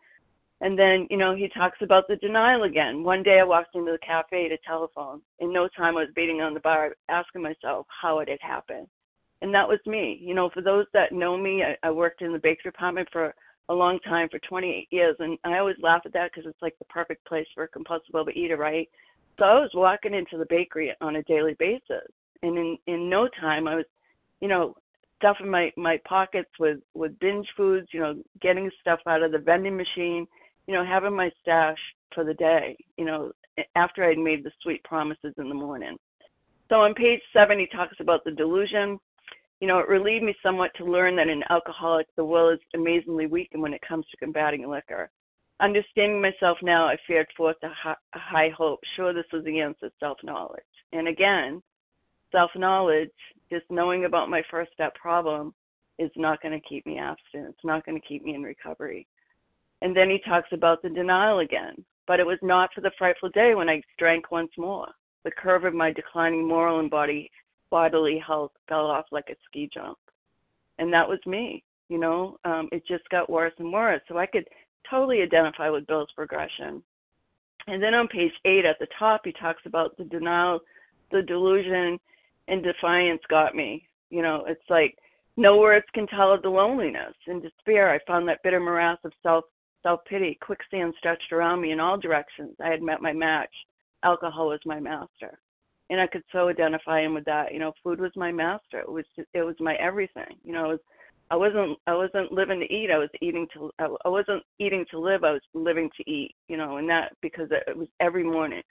[0.62, 3.02] And then, you know, he talks about the denial again.
[3.02, 5.22] One day I walked into the cafe to telephone.
[5.38, 8.86] In no time I was beating on the bar, asking myself how it had happened.
[9.42, 10.18] And that was me.
[10.22, 13.34] You know, for those that know me, I, I worked in the bakery department for
[13.68, 15.16] a long time, for 28 years.
[15.18, 18.14] And I always laugh at that because it's like the perfect place for a compulsive
[18.14, 18.88] overeater, right?
[19.38, 22.08] So I was walking into the bakery on a daily basis.
[22.42, 23.86] And in, in no time, I was,
[24.40, 24.74] you know,
[25.18, 29.38] stuffing my, my pockets with, with binge foods, you know, getting stuff out of the
[29.38, 30.26] vending machine–
[30.70, 31.78] you know, having my stash
[32.14, 33.32] for the day, you know,
[33.74, 35.96] after I'd made the sweet promises in the morning.
[36.68, 39.00] So on page seven, he talks about the delusion.
[39.60, 43.26] You know, it relieved me somewhat to learn that an alcoholic, the will is amazingly
[43.26, 45.10] weak when it comes to combating liquor.
[45.60, 48.80] Understanding myself now, I fared forth a high hope.
[48.96, 50.62] Sure, this was the answer, self-knowledge.
[50.92, 51.62] And again,
[52.32, 53.10] self-knowledge,
[53.52, 55.52] just knowing about my first step problem,
[55.98, 57.50] is not going to keep me abstinent.
[57.50, 59.06] It's not going to keep me in recovery.
[59.82, 61.84] And then he talks about the denial again.
[62.06, 64.88] But it was not for the frightful day when I drank once more.
[65.24, 67.30] The curve of my declining moral and body
[67.70, 69.98] bodily health fell off like a ski jump.
[70.78, 71.62] And that was me.
[71.88, 74.00] You know, um, it just got worse and worse.
[74.08, 74.46] So I could
[74.88, 76.82] totally identify with Bill's progression.
[77.66, 80.60] And then on page eight at the top, he talks about the denial,
[81.10, 81.98] the delusion,
[82.48, 83.86] and defiance got me.
[84.10, 84.96] You know, it's like
[85.36, 87.90] no words can tell of the loneliness and despair.
[87.90, 89.44] I found that bitter morass of self
[89.82, 92.54] self pity, quicksand stretched around me in all directions.
[92.62, 93.52] I had met my match.
[94.02, 95.38] Alcohol was my master.
[95.90, 97.52] And I could so identify him with that.
[97.52, 98.78] You know, food was my master.
[98.78, 100.36] It was it was my everything.
[100.44, 100.80] You know, it was,
[101.30, 102.90] I wasn't I wasn't living to eat.
[102.90, 105.24] I was eating to I wasn't eating to live.
[105.24, 106.34] I was living to eat.
[106.48, 108.62] You know, and that because it was every morning.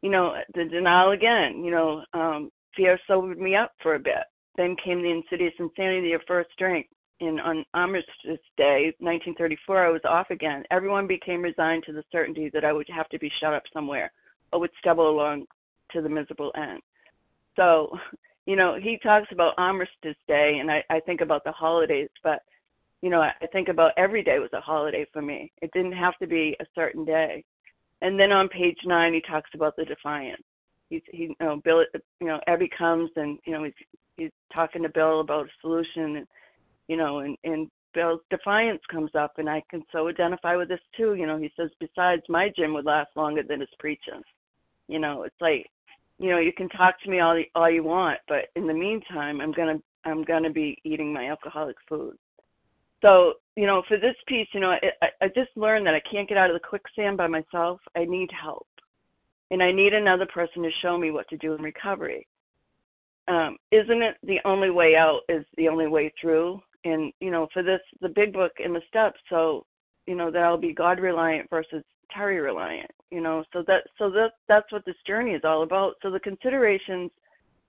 [0.00, 1.64] You know, the denial again.
[1.64, 4.24] You know, um, fear sobered me up for a bit.
[4.56, 6.88] Then came the insidious insanity of first drink
[7.20, 10.62] And on Armistice Day, 1934, I was off again.
[10.70, 14.12] Everyone became resigned to the certainty that I would have to be shut up somewhere
[14.52, 15.46] or would stumble along
[15.94, 16.80] to the miserable end.
[17.56, 17.96] So,
[18.46, 22.40] you know, he talks about Armistice Day, and I, I think about the holidays, but
[23.00, 25.52] you know, I, I think about every day was a holiday for me.
[25.60, 27.44] It didn't have to be a certain day.
[28.00, 30.42] And then on page nine, he talks about the defiance.
[30.88, 31.84] He's, he, you know, Bill,
[32.20, 33.74] you know, Ebby comes and you know he's
[34.16, 36.26] he's talking to Bill about a solution, and
[36.88, 40.80] you know, and, and Bill's defiance comes up, and I can so identify with this
[40.96, 41.14] too.
[41.14, 44.22] You know, he says, besides, my gym would last longer than his preaching.
[44.88, 45.66] You know, it's like,
[46.18, 49.40] you know, you can talk to me all all you want, but in the meantime,
[49.40, 52.16] I'm gonna I'm gonna be eating my alcoholic food.
[53.02, 54.70] So, you know, for this piece, you know,
[55.02, 57.80] I, I just learned that I can't get out of the quicksand by myself.
[57.96, 58.66] I need help,
[59.50, 62.26] and I need another person to show me what to do in recovery.
[63.28, 66.60] Um, isn't it the only way out is the only way through?
[66.84, 69.64] and you know for this the big book and the steps so
[70.06, 71.82] you know that I'll be god reliant versus
[72.14, 75.94] terry reliant you know so that so that that's what this journey is all about.
[76.02, 77.10] So the considerations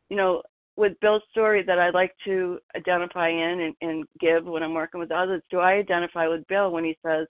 [0.10, 0.42] you know
[0.78, 5.00] with bill's story that i like to identify in and, and give when i'm working
[5.00, 7.28] with others do i identify with bill when he says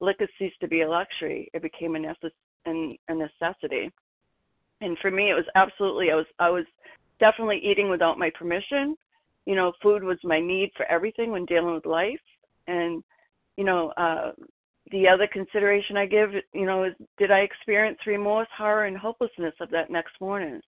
[0.00, 1.48] liquor ceased to be a luxury.
[1.54, 3.90] It became a, necess- a necessity.
[4.80, 6.64] And for me it was absolutely i was i was
[7.20, 8.96] definitely eating without my permission.
[9.46, 12.20] You know, food was my need for everything when dealing with life.
[12.66, 13.04] And,
[13.56, 14.32] you know, uh,
[14.90, 19.54] the other consideration I give, you know, is did I experience remorse, horror, and hopelessness
[19.60, 20.60] of that next morning?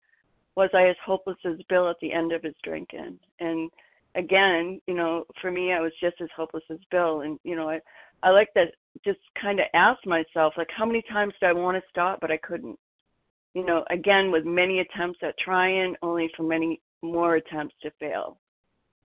[0.56, 3.18] Was I as hopeless as Bill at the end of his drinking?
[3.40, 3.70] And
[4.14, 7.20] again, you know, for me, I was just as hopeless as Bill.
[7.20, 7.80] And, you know, I,
[8.22, 8.66] I like to
[9.04, 12.30] just kind of ask myself, like, how many times did I want to stop, but
[12.30, 12.78] I couldn't?
[13.52, 18.38] You know, again, with many attempts at trying, only for many more attempts to fail.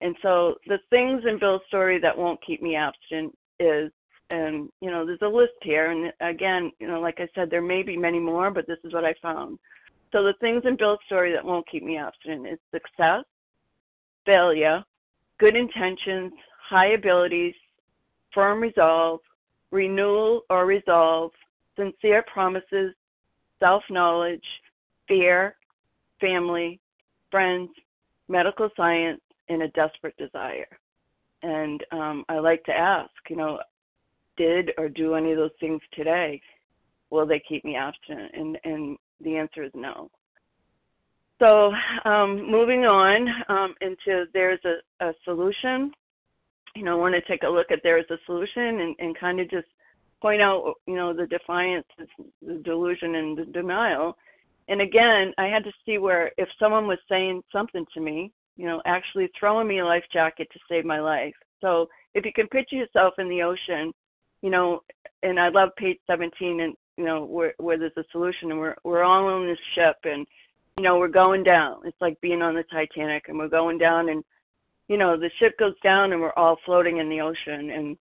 [0.00, 3.92] And so the things in Bill's story that won't keep me abstinent is,
[4.32, 5.90] and you know, there's a list here.
[5.90, 8.92] And again, you know, like I said, there may be many more, but this is
[8.92, 9.58] what I found.
[10.10, 13.24] So the things in Bill's story that won't keep me abstinent is success,
[14.24, 14.82] failure,
[15.38, 16.32] good intentions,
[16.68, 17.54] high abilities,
[18.32, 19.20] firm resolve,
[19.70, 21.30] renewal or resolve,
[21.76, 22.94] sincere promises,
[23.60, 24.44] self knowledge,
[25.08, 25.56] fear,
[26.20, 26.80] family,
[27.30, 27.68] friends,
[28.28, 30.68] medical science, and a desperate desire.
[31.42, 33.58] And um, I like to ask, you know,
[34.36, 36.40] did or do any of those things today?
[37.10, 38.32] Will they keep me abstinent?
[38.34, 40.10] And and the answer is no.
[41.40, 41.72] so
[42.04, 45.92] um, moving on um, into there's a, a solution.
[46.76, 49.40] You know, I want to take a look at there's a solution and, and kind
[49.40, 49.66] of just
[50.22, 51.86] point out, you know, the defiance,
[52.40, 54.16] the delusion, and the denial.
[54.68, 58.66] And again, I had to see where if someone was saying something to me, you
[58.66, 61.34] know, actually throwing me a life jacket to save my life.
[61.60, 63.92] So if you can picture yourself in the ocean,
[64.42, 64.82] you know,
[65.22, 68.76] and I love page 17 and you know where where there's a solution and we're
[68.84, 70.26] we're all on this ship and
[70.76, 71.80] you know we're going down.
[71.84, 74.22] It's like being on the Titanic and we're going down and
[74.88, 77.96] you know the ship goes down and we're all floating in the ocean and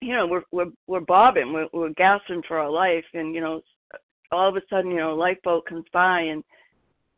[0.00, 3.60] you know we're we're we're bobbing we're we're gasping for our life and you know
[4.30, 6.44] all of a sudden you know a lifeboat comes by and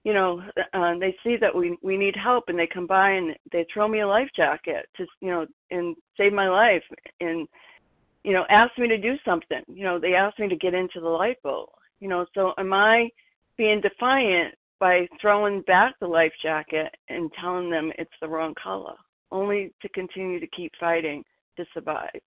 [0.05, 3.35] you know uh, they see that we we need help and they come by and
[3.53, 6.85] they throw me a life jacket to you know and save my life
[7.21, 7.49] and
[8.27, 11.01] you know asked me to do something you know they asked me to get into
[11.01, 13.09] the lifeboat you know so am i
[13.57, 18.95] being defiant by throwing back the life jacket and telling them it's the wrong color
[19.33, 21.25] only to continue to keep fighting
[21.57, 22.21] to survive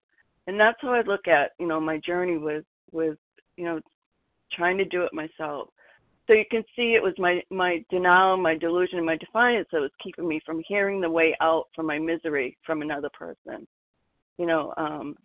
[0.48, 3.18] and that's how I look at you know my journey with with
[3.56, 3.80] you know
[4.52, 5.68] trying to do it myself.
[6.26, 9.90] So you can see it was my my denial, my delusion, my defiance that was
[10.02, 13.66] keeping me from hearing the way out from my misery from another person.
[14.38, 15.16] You know, um,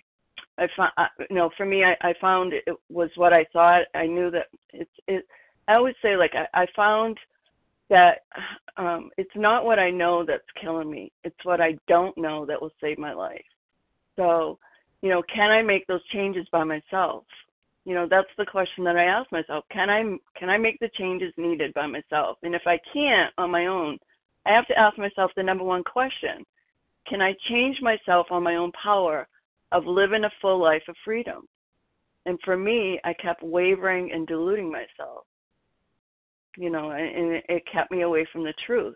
[0.57, 0.91] I found
[1.29, 3.83] you know for me I, I found it was what I thought.
[3.95, 5.25] I knew that it's it.
[5.67, 7.17] I always say like I, I found
[7.89, 8.19] that
[8.77, 11.11] um, it's not what I know that's killing me.
[11.23, 13.43] It's what I don't know that will save my life.
[14.15, 14.59] So
[15.01, 17.25] you know, can I make those changes by myself?
[17.85, 19.65] You know, that's the question that I ask myself.
[19.71, 20.01] Can I
[20.39, 22.37] can I make the changes needed by myself?
[22.43, 23.97] And if I can't on my own,
[24.45, 26.45] I have to ask myself the number one question.
[27.07, 29.27] Can I change myself on my own power
[29.73, 31.47] of living a full life of freedom?
[32.25, 35.25] And for me, I kept wavering and deluding myself.
[36.55, 38.95] You know, and it kept me away from the truth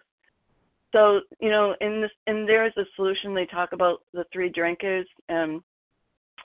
[0.94, 5.06] so you know in this and there's a solution they talk about the three drinkers
[5.28, 5.62] and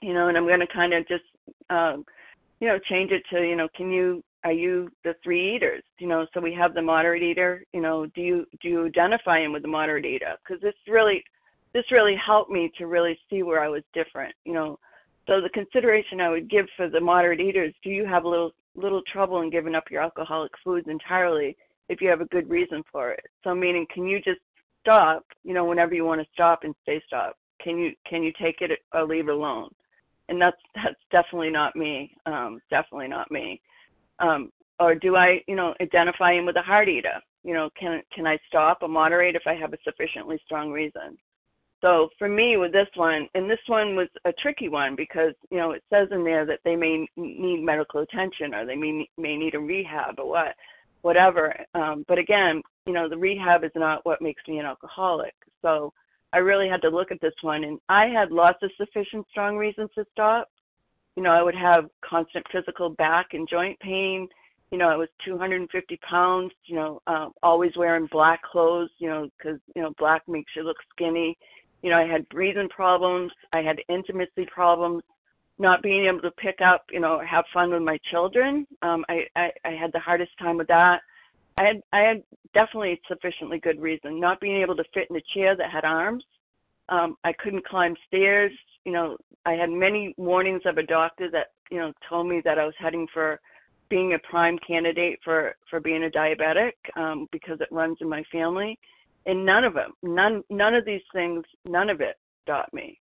[0.02, 1.24] you know, and I'm going to kind of just,
[1.70, 2.04] um,
[2.60, 5.84] you know, change it to, you know, can you, are you the three eaters?
[5.98, 7.64] You know, so we have the moderate eater.
[7.72, 10.34] You know, do you do you identify him with the moderate eater?
[10.42, 11.22] Because this really,
[11.74, 14.34] this really helped me to really see where I was different.
[14.44, 14.78] You know,
[15.26, 18.52] so the consideration I would give for the moderate eaters: Do you have a little
[18.74, 21.56] little trouble in giving up your alcoholic foods entirely
[21.88, 23.24] if you have a good reason for it?
[23.44, 24.40] So meaning, can you just
[24.80, 25.24] stop?
[25.44, 27.36] You know, whenever you want to stop and stay stop.
[27.62, 29.70] Can you can you take it or leave it alone?
[30.32, 32.14] and that's that's definitely not me.
[32.26, 33.60] Um, definitely not me.
[34.18, 37.20] Um, or do I, you know, identify him with a heart eater?
[37.44, 41.16] You know, can can I stop or moderate if I have a sufficiently strong reason?
[41.82, 45.58] So for me with this one, and this one was a tricky one because you
[45.58, 49.36] know it says in there that they may need medical attention or they may may
[49.36, 50.54] need a rehab or what,
[51.02, 51.54] whatever.
[51.74, 55.34] Um, but again, you know the rehab is not what makes me an alcoholic.
[55.60, 55.92] So
[56.32, 59.56] I really had to look at this one, and I had lots of sufficient strong
[59.56, 60.48] reasons to stop.
[61.16, 64.28] You know, I would have constant physical back and joint pain.
[64.70, 66.52] You know, I was 250 pounds.
[66.64, 68.90] You know, uh, always wearing black clothes.
[68.98, 71.36] You know, because you know black makes you look skinny.
[71.82, 73.32] You know, I had breathing problems.
[73.52, 75.02] I had intimacy problems.
[75.58, 78.66] Not being able to pick up, you know, have fun with my children.
[78.80, 81.00] Um, I, I I had the hardest time with that
[81.56, 82.22] I had I had
[82.54, 84.20] definitely sufficiently good reason.
[84.20, 86.24] Not being able to fit in a chair that had arms.
[86.88, 88.52] Um, I couldn't climb stairs.
[88.84, 89.16] You know,
[89.46, 92.74] I had many warnings of a doctor that you know told me that I was
[92.78, 93.40] heading for
[93.88, 98.22] being a prime candidate for for being a diabetic um, because it runs in my
[98.32, 98.78] family,
[99.26, 102.98] and none of them, none none of these things, none of it stopped me.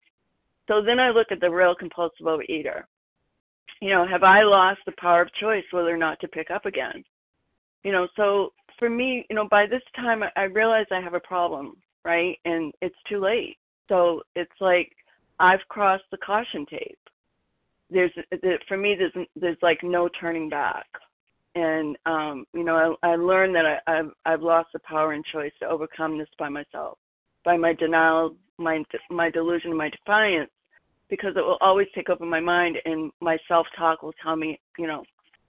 [0.68, 2.82] So then I look at the real compulsive overeater.
[3.80, 6.66] You know, have I lost the power of choice whether or not to pick up
[6.66, 7.04] again?
[7.84, 11.20] you know so for me you know by this time i realize i have a
[11.20, 13.56] problem right and it's too late
[13.88, 14.92] so it's like
[15.40, 16.98] i've crossed the caution tape
[17.90, 18.12] there's
[18.66, 20.86] for me there's there's like no turning back
[21.58, 25.24] and um you know i i learned that i i've i've lost the power and
[25.24, 26.98] choice to overcome this by myself
[27.44, 30.50] by my denial my my delusion my defiance
[31.10, 34.58] because it will always take over my mind and my self talk will tell me
[34.78, 35.02] you know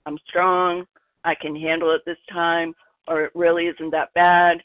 [0.05, 0.85] i'm strong
[1.23, 2.73] I can handle it this time,
[3.07, 4.57] or it really isn't that bad,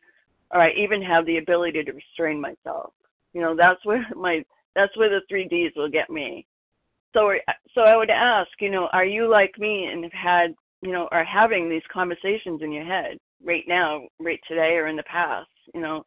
[0.51, 2.93] or I even have the ability to restrain myself.
[3.33, 6.47] You know, that's where my that's where the three Ds will get me.
[7.13, 7.33] So,
[7.75, 10.55] so I would ask, you know, are you like me and have had,
[10.85, 14.97] you know, are having these conversations in your head right now, right today, or in
[14.97, 15.49] the past?
[15.75, 16.05] You know,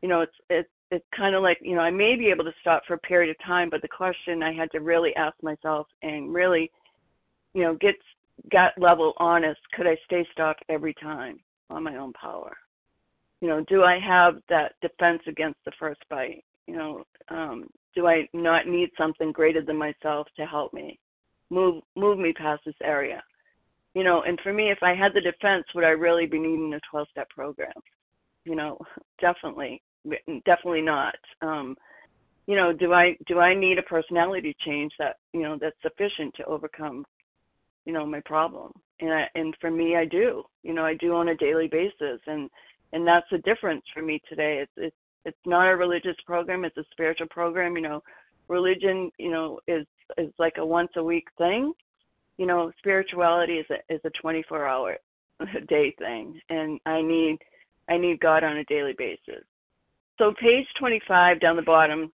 [0.00, 2.52] you know, it's it's it's kind of like, you know, I may be able to
[2.60, 5.88] stop for a period of time, but the question I had to really ask myself
[6.02, 6.70] and really,
[7.54, 7.96] you know, get
[8.52, 12.56] gut level honest, could I stay stopped every time on my own power?
[13.40, 16.44] You know, do I have that defense against the first bite?
[16.68, 21.00] You know, um, do I not need something greater than myself to help me
[21.50, 23.20] move move me past this area?
[23.94, 26.72] You know, and for me, if I had the defense, would I really be needing
[26.74, 27.72] a 12 step program?
[28.44, 28.78] You know,
[29.20, 29.82] definitely,
[30.44, 31.14] definitely not.
[31.42, 31.76] Um,
[32.46, 36.34] you know, do I do I need a personality change that you know that's sufficient
[36.36, 37.04] to overcome,
[37.84, 38.72] you know, my problem?
[39.00, 40.42] And I, and for me, I do.
[40.62, 42.50] You know, I do on a daily basis, and
[42.92, 44.58] and that's the difference for me today.
[44.62, 47.76] It's it's it's not a religious program; it's a spiritual program.
[47.76, 48.02] You know,
[48.48, 49.86] religion, you know, is
[50.18, 51.72] is like a once a week thing.
[52.38, 54.96] You know, spirituality is a is a 24 hour
[55.40, 57.38] a day thing, and I need
[57.88, 59.44] I need God on a daily basis.
[60.18, 62.12] So page 25 down the bottom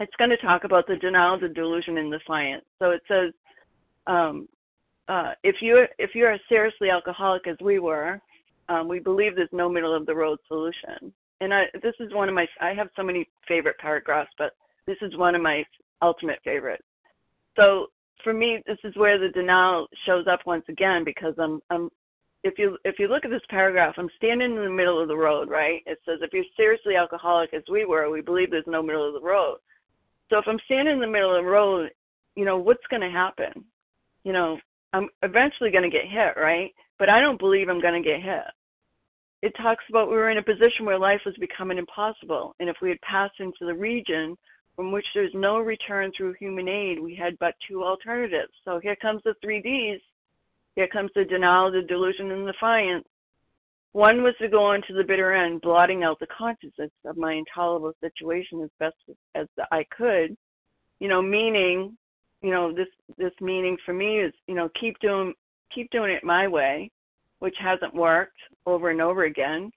[0.00, 2.64] it's going to talk about the denial, the delusion, and the defiance.
[2.78, 3.32] So it says,
[4.06, 4.48] um,
[5.08, 8.20] uh, if you if you're a seriously alcoholic as we were,
[8.68, 11.12] um, we believe there's no middle of the road solution.
[11.40, 14.52] And I, this is one of my I have so many favorite paragraphs, but
[14.86, 15.64] this is one of my
[16.00, 16.84] ultimate favorites.
[17.56, 17.88] So
[18.22, 21.90] for me, this is where the denial shows up once again because I'm I'm
[22.44, 25.16] if you if you look at this paragraph, I'm standing in the middle of the
[25.16, 25.82] road, right?
[25.86, 29.14] It says if you're seriously alcoholic as we were, we believe there's no middle of
[29.14, 29.58] the road.
[30.30, 31.90] So if I'm standing in the middle of the road,
[32.36, 33.64] you know, what's going to happen?
[34.24, 34.58] You know,
[34.92, 36.70] I'm eventually going to get hit, right?
[36.98, 38.44] But I don't believe I'm going to get hit.
[39.42, 42.54] It talks about we were in a position where life was becoming impossible.
[42.60, 44.36] And if we had passed into the region
[44.76, 48.52] from which there's no return through human aid, we had but two alternatives.
[48.64, 50.00] So here comes the three Ds.
[50.74, 53.06] Here comes the denial, the delusion, and the defiance.
[53.92, 57.34] One was to go on to the bitter end, blotting out the consciousness of my
[57.34, 58.96] intolerable situation as best
[59.36, 60.36] as I could.
[60.98, 61.96] You know, meaning,
[62.42, 65.32] you know, this this meaning for me is, you know, keep doing
[65.72, 66.90] keep doing it my way,
[67.38, 69.70] which hasn't worked over and over again.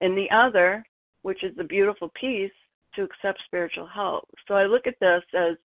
[0.00, 0.84] And the other,
[1.22, 2.52] which is the beautiful piece,
[2.94, 4.28] to accept spiritual help.
[4.46, 5.56] So I look at this as,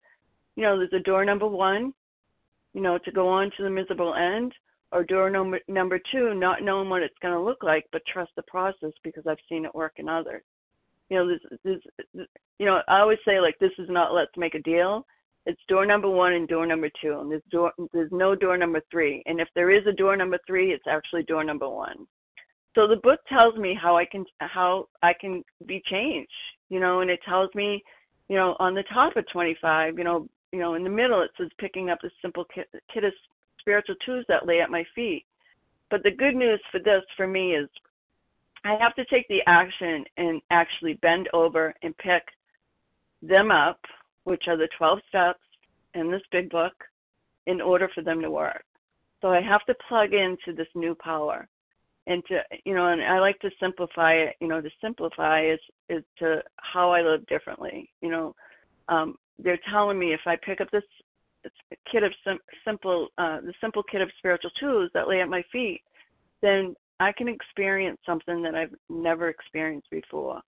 [0.57, 1.93] you know, there's a door number one,
[2.75, 4.53] you know, to go on to the miserable end,
[4.93, 8.31] or door number number two, not knowing what it's going to look like, but trust
[8.37, 10.43] the process because I've seen it work in others.
[11.09, 12.27] You know, this, this,
[12.59, 15.07] you know, I always say like this is not let's make a deal.
[15.45, 18.81] It's door number one and door number two, and there's door, there's no door number
[18.91, 19.23] three.
[19.27, 22.07] And if there is a door number three, it's actually door number one.
[22.75, 26.31] So the book tells me how I can how I can be changed.
[26.69, 27.83] You know, and it tells me,
[28.29, 31.31] you know, on the top of 25, you know, you know, in the middle it
[31.39, 33.13] says picking up the simple kit, of
[33.61, 35.25] spiritual tools that lay at my feet.
[35.91, 37.69] But the good news for this for me is
[38.65, 42.23] I have to take the action and actually bend over and pick
[43.23, 43.81] them up,
[44.25, 45.41] which are the 12 steps
[45.95, 46.75] in this big book,
[47.47, 48.65] in order for them to work.
[49.23, 51.49] So I have to plug into this new power.
[52.09, 55.61] And to you know, and I like to simplify it, you know, to simplify is
[55.89, 57.91] is to how I live differently.
[58.01, 58.37] You know,
[58.89, 60.85] um, they're telling me if I pick up this
[61.91, 65.43] kit of sim- simple, uh, the simple kit of spiritual tools that lay at my
[65.53, 65.83] feet,
[66.43, 70.41] then I can experience something that I've never experienced before.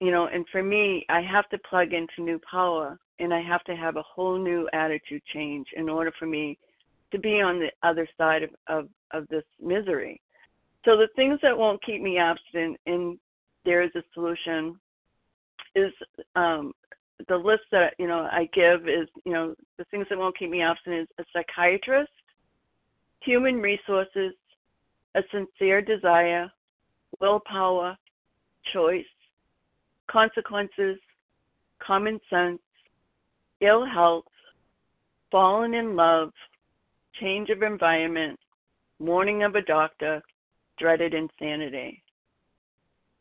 [0.00, 3.62] You know, and for me, I have to plug into new power and I have
[3.64, 6.58] to have a whole new attitude change in order for me
[7.12, 10.20] to be on the other side of, of, of this misery.
[10.84, 13.18] So the things that won't keep me abstinent and
[13.64, 14.78] there is a solution
[15.74, 15.92] is
[16.36, 16.72] um,
[17.28, 20.50] the list that you know I give is you know the things that won't keep
[20.50, 22.10] me absent is a psychiatrist,
[23.20, 24.34] human resources,
[25.14, 26.50] a sincere desire,
[27.20, 27.96] willpower,
[28.72, 29.04] choice,
[30.10, 30.98] consequences,
[31.84, 32.60] common sense,
[33.60, 34.24] ill health,
[35.30, 36.30] fallen in love,
[37.20, 38.38] change of environment,
[38.98, 40.22] warning of a doctor,
[40.78, 42.02] dreaded insanity.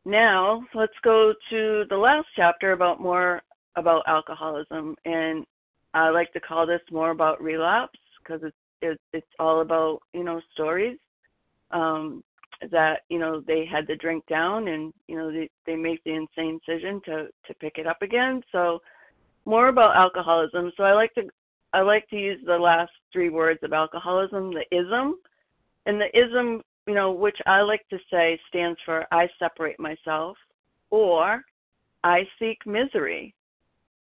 [0.06, 3.42] Now, let's go to the last chapter about more
[3.76, 5.46] about alcoholism, and
[5.94, 10.24] I like to call this more about relapse because it's it, it's all about you
[10.24, 10.98] know stories
[11.72, 12.24] um,
[12.72, 16.12] that you know they had to drink down, and you know they they make the
[16.14, 18.42] insane decision to to pick it up again.
[18.52, 18.82] So
[19.46, 20.72] more about alcoholism.
[20.78, 21.24] So I like to
[21.74, 25.16] I like to use the last three words of alcoholism, the ism,
[25.86, 30.38] and the ism you know which I like to say stands for I separate myself
[30.90, 31.42] or
[32.04, 33.34] I seek misery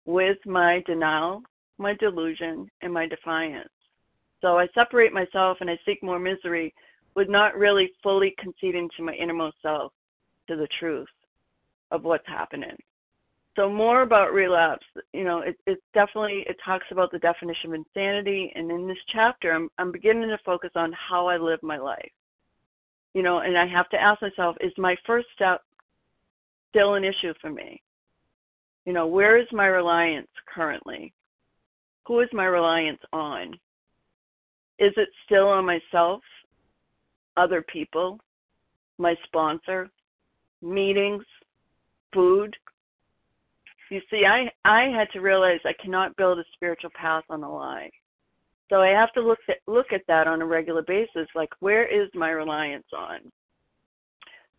[0.07, 1.43] with my denial,
[1.77, 3.69] my delusion, and my defiance.
[4.41, 6.73] So I separate myself and I seek more misery
[7.15, 9.93] with not really fully conceding to my innermost self,
[10.49, 11.09] to the truth
[11.91, 12.77] of what's happening.
[13.57, 17.75] So more about relapse, you know, it, it definitely it talks about the definition of
[17.75, 21.77] insanity, and in this chapter, I'm I'm beginning to focus on how I live my
[21.77, 22.13] life.
[23.19, 25.63] You know, and I have to ask myself, is my first step
[26.71, 27.83] still an issue for me?
[28.87, 31.13] You know, where is my reliance currently?
[32.07, 33.55] Who is my reliance on?
[34.79, 36.21] Is it still on myself,
[37.37, 38.21] other people,
[38.99, 39.91] my sponsor,
[40.63, 41.25] meetings,
[42.15, 42.55] food?
[43.91, 47.53] You see, I I had to realize I cannot build a spiritual path on a
[47.53, 47.91] lie.
[48.69, 51.27] So I have to look at look at that on a regular basis.
[51.35, 53.21] Like, where is my reliance on?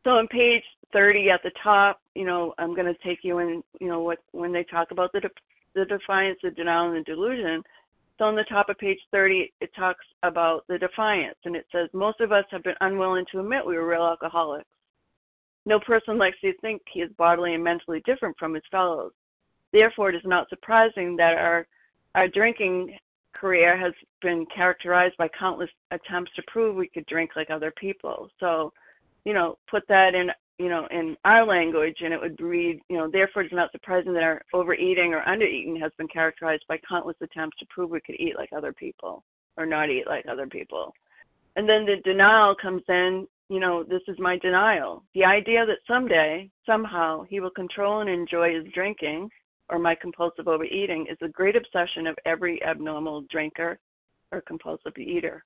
[0.04, 3.62] So on page 30 at the top, you know, I'm going to take you in,
[3.80, 5.30] you know, what when they talk about the de-
[5.76, 7.62] the defiance, the denial, and the delusion.
[8.18, 11.90] So on the top of page 30, it talks about the defiance, and it says
[11.94, 14.68] most of us have been unwilling to admit we were real alcoholics.
[15.66, 19.12] No person likes to think he is bodily and mentally different from his fellows.
[19.72, 21.68] Therefore, it is not surprising that our
[22.16, 22.98] our drinking
[23.34, 28.30] career has been characterized by countless attempts to prove we could drink like other people.
[28.40, 28.72] So,
[29.26, 32.98] you know, put that in, you know, in our language and it would read, you
[32.98, 37.18] know, therefore it's not surprising that our overeating or undereating has been characterized by countless
[37.22, 39.24] attempts to prove we could eat like other people
[39.58, 40.94] or not eat like other people.
[41.56, 45.04] And then the denial comes in, you know, this is my denial.
[45.16, 49.30] The idea that someday, somehow, he will control and enjoy his drinking
[49.70, 53.80] or my compulsive overeating is the great obsession of every abnormal drinker
[54.32, 55.44] or compulsive eater.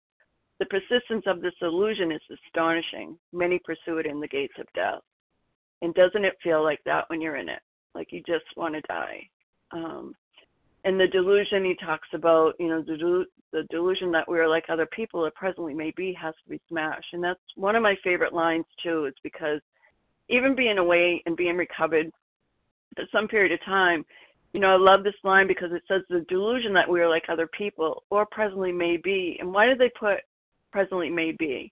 [0.60, 3.18] The persistence of this illusion is astonishing.
[3.34, 5.02] Many pursue it in the gates of death.
[5.82, 7.60] And doesn't it feel like that when you're in it?
[7.96, 9.28] Like you just want to die.
[9.72, 10.16] Um,
[10.86, 14.88] and the delusion he talks about, you know, the, the delusion that we're like other
[14.88, 17.14] people or presently may be has to be smashed.
[17.14, 19.60] And that's one of my favorite lines too, is because
[20.30, 22.12] even being away and being recovered
[23.12, 24.06] some period of time.
[24.54, 27.24] You know, I love this line because it says the delusion that we are like
[27.28, 29.38] other people or presently may be.
[29.40, 30.20] And why did they put
[30.72, 31.72] presently may be?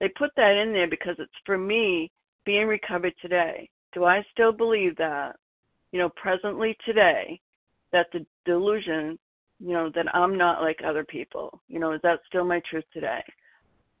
[0.00, 2.10] They put that in there because it's for me
[2.44, 3.68] being recovered today.
[3.92, 5.36] Do I still believe that,
[5.92, 7.40] you know, presently today,
[7.92, 9.18] that the delusion,
[9.60, 11.60] you know, that I'm not like other people?
[11.68, 13.22] You know, is that still my truth today?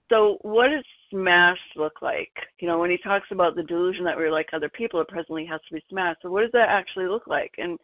[0.08, 2.32] So, what does smashed look like?
[2.60, 5.44] You know, when he talks about the delusion that we're like other people, it presently
[5.46, 6.20] has to be smashed.
[6.22, 7.52] So, what does that actually look like?
[7.58, 7.78] And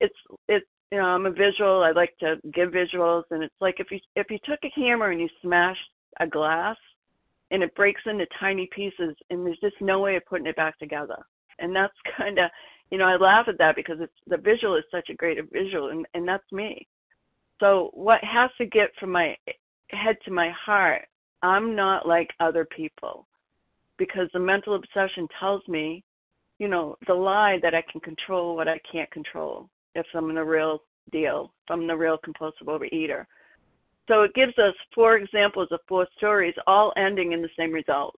[0.00, 0.14] it's
[0.48, 1.82] it's you know, I'm a visual.
[1.82, 5.10] I like to give visuals, and it's like if you if you took a hammer
[5.10, 5.80] and you smashed
[6.20, 6.76] a glass,
[7.50, 10.78] and it breaks into tiny pieces, and there's just no way of putting it back
[10.78, 11.16] together.
[11.58, 12.50] And that's kind of,
[12.90, 15.88] you know, I laugh at that because it's the visual is such a great visual,
[15.88, 16.86] and and that's me.
[17.58, 19.34] So, what has to get from my
[19.90, 21.06] head to my heart
[21.42, 23.26] I'm not like other people
[23.98, 26.04] because the mental obsession tells me,
[26.58, 30.44] you know, the lie that I can control what I can't control if I'm the
[30.44, 33.26] real deal, if I'm the real compulsive overeater.
[34.08, 38.16] So it gives us four examples of four stories, all ending in the same result,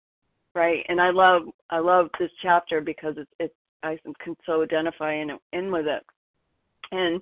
[0.56, 0.86] right?
[0.88, 3.54] And I love I love this chapter because it's it's
[3.84, 6.04] I can so identify in in with it.
[6.92, 7.22] And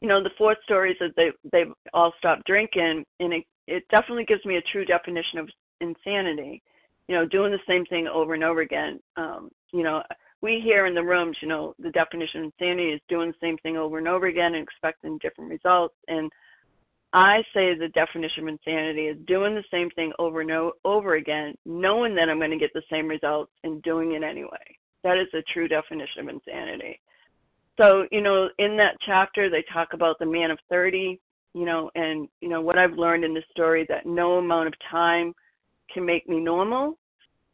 [0.00, 4.24] you know, the four stories that they they all stopped drinking, and it it definitely
[4.24, 5.48] gives me a true definition of
[5.80, 6.62] insanity.
[7.08, 9.00] You know, doing the same thing over and over again.
[9.16, 10.02] Um, you know,
[10.40, 13.56] we here in the rooms, you know, the definition of insanity is doing the same
[13.58, 15.94] thing over and over again and expecting different results.
[16.08, 16.30] And
[17.12, 21.54] I say the definition of insanity is doing the same thing over and over again,
[21.66, 24.76] knowing that I'm going to get the same results and doing it anyway.
[25.04, 27.00] That is a true definition of insanity.
[27.78, 31.20] So, you know, in that chapter, they talk about the man of 30,
[31.54, 34.74] you know, and you know what I've learned in this story that no amount of
[34.90, 35.34] time
[35.92, 36.98] can make me normal.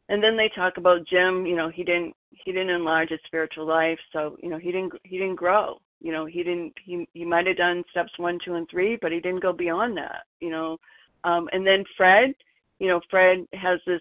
[0.09, 3.67] And then they talk about Jim, you know, he didn't he didn't enlarge his spiritual
[3.67, 5.81] life, so you know he didn't he didn't grow.
[6.01, 9.13] You know, he didn't he he might have done steps one, two, and three, but
[9.13, 10.23] he didn't go beyond that.
[10.41, 10.79] You know,
[11.25, 12.35] um, and then Fred,
[12.79, 14.01] you know, Fred has this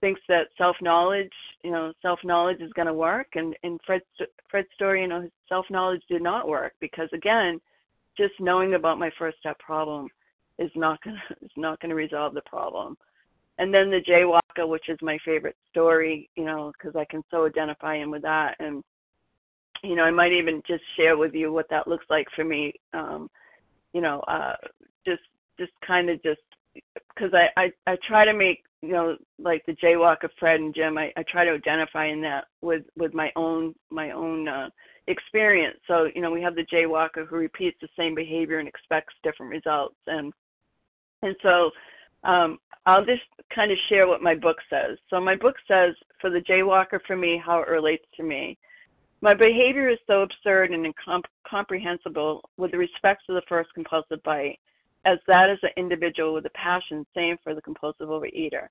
[0.00, 1.32] thinks that self knowledge,
[1.62, 4.04] you know, self knowledge is going to work, and and Fred's
[4.48, 7.60] Fred's story, you know, his self knowledge did not work because again,
[8.20, 10.08] just knowing about my first step problem
[10.58, 12.96] is not gonna is not gonna resolve the problem.
[13.58, 17.46] And then the jaywalker, which is my favorite story, you know, because I can so
[17.46, 18.82] identify in with that, and
[19.82, 22.74] you know, I might even just share with you what that looks like for me.
[22.92, 23.30] Um,
[23.94, 24.54] you know, uh,
[25.06, 25.22] just
[25.58, 26.40] just kind of just
[26.74, 30.98] because I, I I try to make you know like the jaywalker Fred and Jim.
[30.98, 34.68] I, I try to identify in that with with my own my own uh,
[35.10, 35.78] experience.
[35.86, 39.52] So, you know, we have the jaywalker who repeats the same behavior and expects different
[39.52, 39.96] results.
[40.06, 40.32] And
[41.22, 41.70] and so
[42.24, 43.22] um, I'll just
[43.54, 44.96] kind of share what my book says.
[45.10, 48.56] So my book says for the jaywalker for me, how it relates to me.
[49.22, 54.58] My behavior is so absurd and incomprehensible with respect to the first compulsive bite,
[55.04, 58.68] as that is an individual with a passion, same for the compulsive overeater.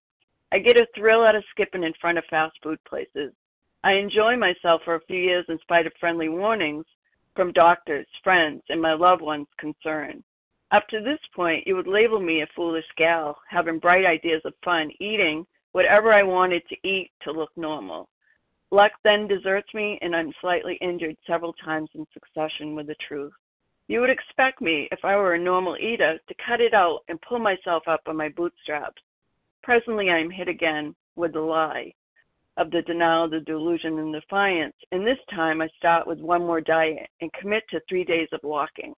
[0.52, 3.32] I get a thrill out of skipping in front of fast food places.
[3.82, 6.86] I enjoy myself for a few years in spite of friendly warnings
[7.34, 10.24] from doctors, friends, and my loved ones concerned.
[10.72, 14.54] Up to this point, you would label me a foolish gal, having bright ideas of
[14.66, 18.10] fun, eating whatever I wanted to eat to look normal.
[18.70, 23.34] Luck then deserts me, and I'm slightly injured several times in succession with the truth.
[23.88, 27.20] You would expect me, if I were a normal eater, to cut it out and
[27.22, 29.02] pull myself up on my bootstraps.
[29.64, 31.94] Presently, I am hit again with the lie
[32.60, 34.76] of the denial, the delusion, and defiance.
[34.92, 38.42] And this time, I start with one more diet and commit to three days of
[38.44, 38.94] walking.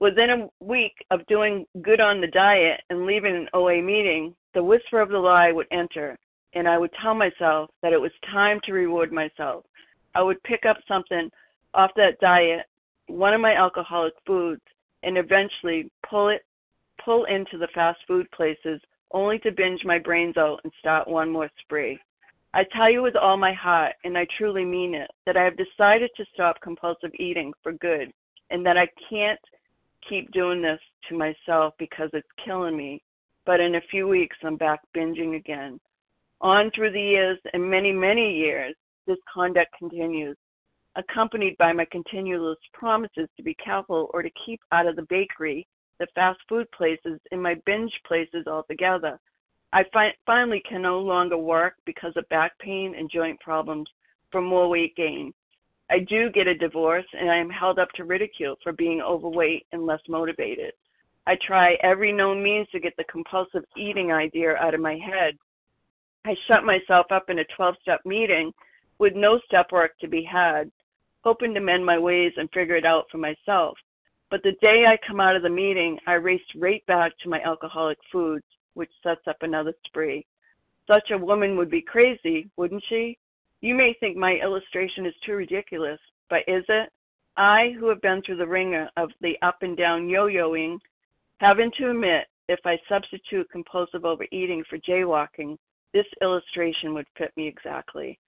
[0.00, 4.64] Within a week of doing good on the diet and leaving an OA meeting, the
[4.64, 6.18] whisper of the lie would enter,
[6.54, 9.66] and I would tell myself that it was time to reward myself.
[10.14, 11.30] I would pick up something
[11.74, 12.64] off that diet,
[13.08, 14.62] one of my alcoholic foods,
[15.02, 16.42] and eventually pull it
[17.04, 18.80] pull into the fast food places
[19.12, 21.98] only to binge my brains out and start one more spree.
[22.52, 25.56] I tell you with all my heart, and I truly mean it, that I have
[25.56, 28.12] decided to stop compulsive eating for good,
[28.50, 29.38] and that I can't
[30.08, 33.02] keep doing this to myself because it's killing me.
[33.46, 35.78] But in a few weeks, I'm back binging again.
[36.40, 38.74] On through the years and many, many years,
[39.06, 40.36] this conduct continues,
[40.96, 45.66] accompanied by my continuous promises to be careful or to keep out of the bakery,
[46.00, 49.20] the fast food places, and my binge places altogether.
[49.72, 53.88] I fi- finally can no longer work because of back pain and joint problems
[54.32, 55.32] from more weight gain.
[55.90, 59.66] I do get a divorce and I am held up to ridicule for being overweight
[59.72, 60.72] and less motivated.
[61.26, 65.36] I try every known means to get the compulsive eating idea out of my head.
[66.24, 68.52] I shut myself up in a 12 step meeting
[68.98, 70.70] with no step work to be had,
[71.22, 73.76] hoping to mend my ways and figure it out for myself.
[74.30, 77.40] But the day I come out of the meeting, I race right back to my
[77.42, 78.44] alcoholic foods,
[78.74, 80.26] which sets up another spree.
[80.86, 83.18] Such a woman would be crazy, wouldn't she?
[83.60, 86.90] You may think my illustration is too ridiculous, but is it?
[87.36, 90.78] I, who have been through the wringer of the up and down yo yoing,
[91.38, 95.56] having to admit if I substitute compulsive overeating for jaywalking,
[95.92, 98.18] this illustration would fit me exactly.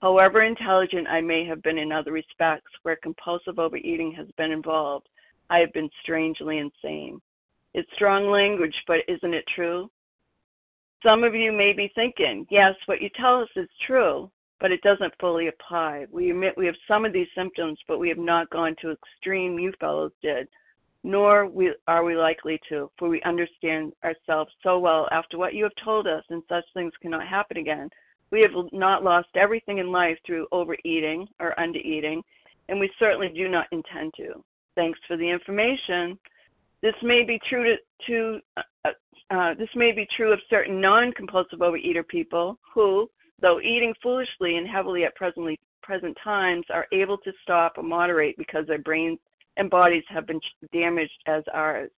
[0.00, 5.08] However intelligent I may have been in other respects where compulsive overeating has been involved,
[5.50, 7.20] I have been strangely insane.
[7.78, 9.88] It's strong language, but isn't it true?
[11.00, 14.82] Some of you may be thinking, yes, what you tell us is true, but it
[14.82, 16.06] doesn't fully apply.
[16.10, 19.60] We admit we have some of these symptoms, but we have not gone to extreme
[19.60, 20.48] you fellows did,
[21.04, 25.62] nor we, are we likely to, for we understand ourselves so well after what you
[25.62, 27.88] have told us, and such things cannot happen again.
[28.32, 32.22] We have not lost everything in life through overeating or undereating,
[32.68, 34.42] and we certainly do not intend to.
[34.74, 36.18] Thanks for the information.
[36.82, 37.76] This may be true to,
[38.06, 38.90] to uh,
[39.30, 43.08] uh, this may be true of certain non-compulsive overeater people who,
[43.40, 48.36] though eating foolishly and heavily at presently present times, are able to stop or moderate
[48.38, 49.18] because their brains
[49.56, 50.40] and bodies have been
[50.72, 51.90] damaged as ours.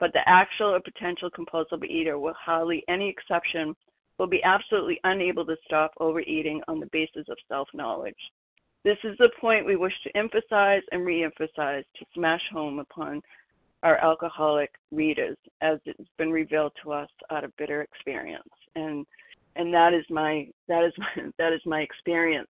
[0.00, 3.76] But the actual or potential compulsive eater, with hardly any exception,
[4.18, 8.14] will be absolutely unable to stop overeating on the basis of self-knowledge.
[8.84, 13.22] This is the point we wish to emphasize and re-emphasize to smash home upon
[13.82, 18.48] our alcoholic readers as it's been revealed to us out of bitter experience.
[18.74, 19.06] And
[19.56, 22.48] and that is my that is my, that is my experience.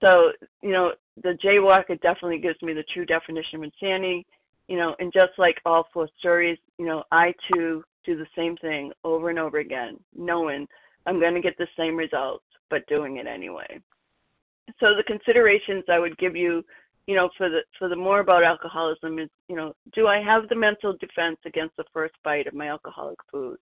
[0.00, 0.32] So
[0.62, 0.92] you know,
[1.22, 4.26] the jaywalker definitely gives me the true definition of insanity.
[4.68, 8.56] You know, and just like all four stories, you know, I too do the same
[8.56, 10.66] thing over and over again, knowing
[11.06, 13.80] I'm going to get the same results, but doing it anyway.
[14.80, 16.64] So the considerations I would give you,
[17.06, 20.48] you know, for the for the more about alcoholism is, you know, do I have
[20.48, 23.58] the mental defense against the first bite of my alcoholic food?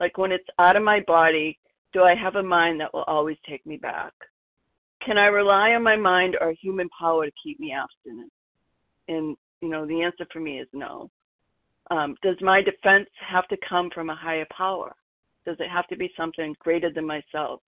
[0.00, 1.58] Like when it's out of my body,
[1.92, 4.12] do I have a mind that will always take me back?
[5.04, 8.32] Can I rely on my mind or human power to keep me abstinent?
[9.08, 11.10] And, you know, the answer for me is no.
[11.90, 14.94] Um, does my defense have to come from a higher power?
[15.46, 17.60] Does it have to be something greater than myself?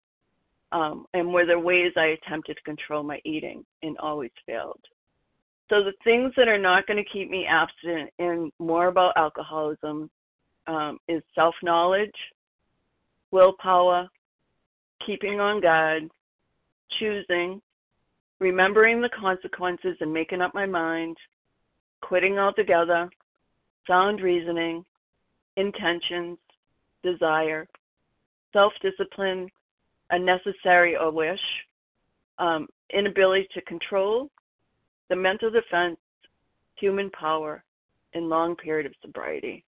[0.72, 4.80] Um, and were there ways I attempted to control my eating and always failed?
[5.68, 10.08] So the things that are not going to keep me abstinent and more about alcoholism
[10.68, 12.14] um, is self-knowledge,
[13.32, 14.08] willpower,
[15.04, 16.08] keeping on guard,
[16.98, 17.60] choosing,
[18.38, 21.16] remembering the consequences and making up my mind,
[22.00, 23.08] quitting altogether,
[23.86, 24.84] sound reasoning,
[25.56, 26.38] intentions,
[27.02, 27.66] desire,
[28.52, 29.48] self discipline,
[30.10, 31.40] a necessary or wish,
[32.38, 34.30] um, inability to control,
[35.09, 35.98] the mental defense,
[36.76, 37.62] human power,
[38.14, 39.64] and long period of sobriety.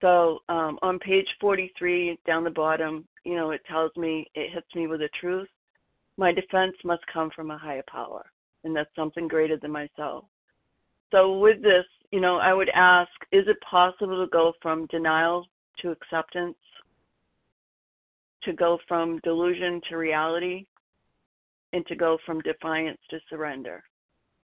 [0.00, 4.66] So um, on page 43, down the bottom, you know, it tells me, it hits
[4.74, 5.48] me with the truth.
[6.18, 8.24] My defense must come from a higher power,
[8.64, 10.24] and that's something greater than myself.
[11.12, 15.46] So, with this, you know, I would ask is it possible to go from denial
[15.80, 16.56] to acceptance,
[18.42, 20.66] to go from delusion to reality,
[21.72, 23.84] and to go from defiance to surrender?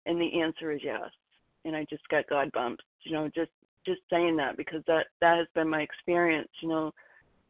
[0.08, 1.10] And the answer is yes.
[1.64, 3.50] And I just got God bumps, you know, just
[3.86, 6.92] just saying that because that that has been my experience, you know,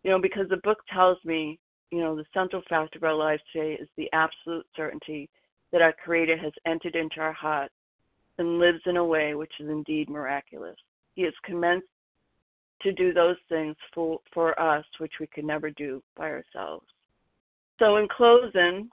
[0.02, 1.59] you know, because the book tells me,
[1.90, 5.28] you know, the central fact of our lives today is the absolute certainty
[5.72, 7.74] that our Creator has entered into our hearts
[8.38, 10.76] and lives in a way which is indeed miraculous.
[11.14, 11.86] He has commenced
[12.82, 16.86] to do those things for, for us which we could never do by ourselves.
[17.78, 18.88] So, in closing,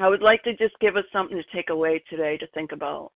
[0.00, 3.12] I would like to just give us something to take away today to think about.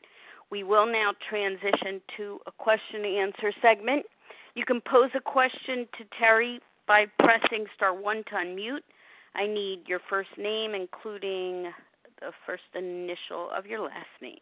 [0.50, 4.06] We will now transition to a question and answer segment.
[4.54, 8.80] You can pose a question to Terry by pressing star 1 to unmute
[9.34, 11.72] I need your first name, including
[12.20, 14.40] the first initial of your last name.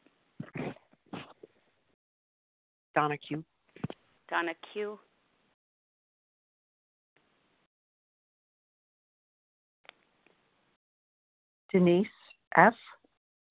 [2.94, 3.44] Donna Q.
[4.28, 4.98] Donna Q.
[11.72, 12.06] Denise
[12.54, 12.74] F.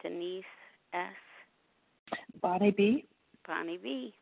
[0.04, 0.44] Denise
[0.94, 1.00] S.
[2.42, 3.06] Bonnie B.
[3.48, 4.14] Bonnie B.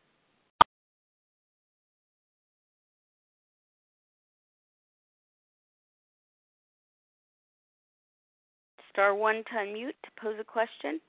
[8.90, 11.00] Star one to unmute to pose a question.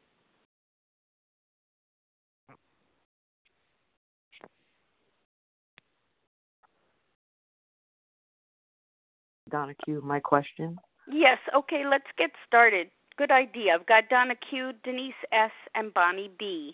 [9.51, 10.77] Donna Q, my question.
[11.11, 12.87] Yes, okay, let's get started.
[13.17, 13.73] Good idea.
[13.75, 16.73] I've got Donna Q, Denise S, and Bonnie B.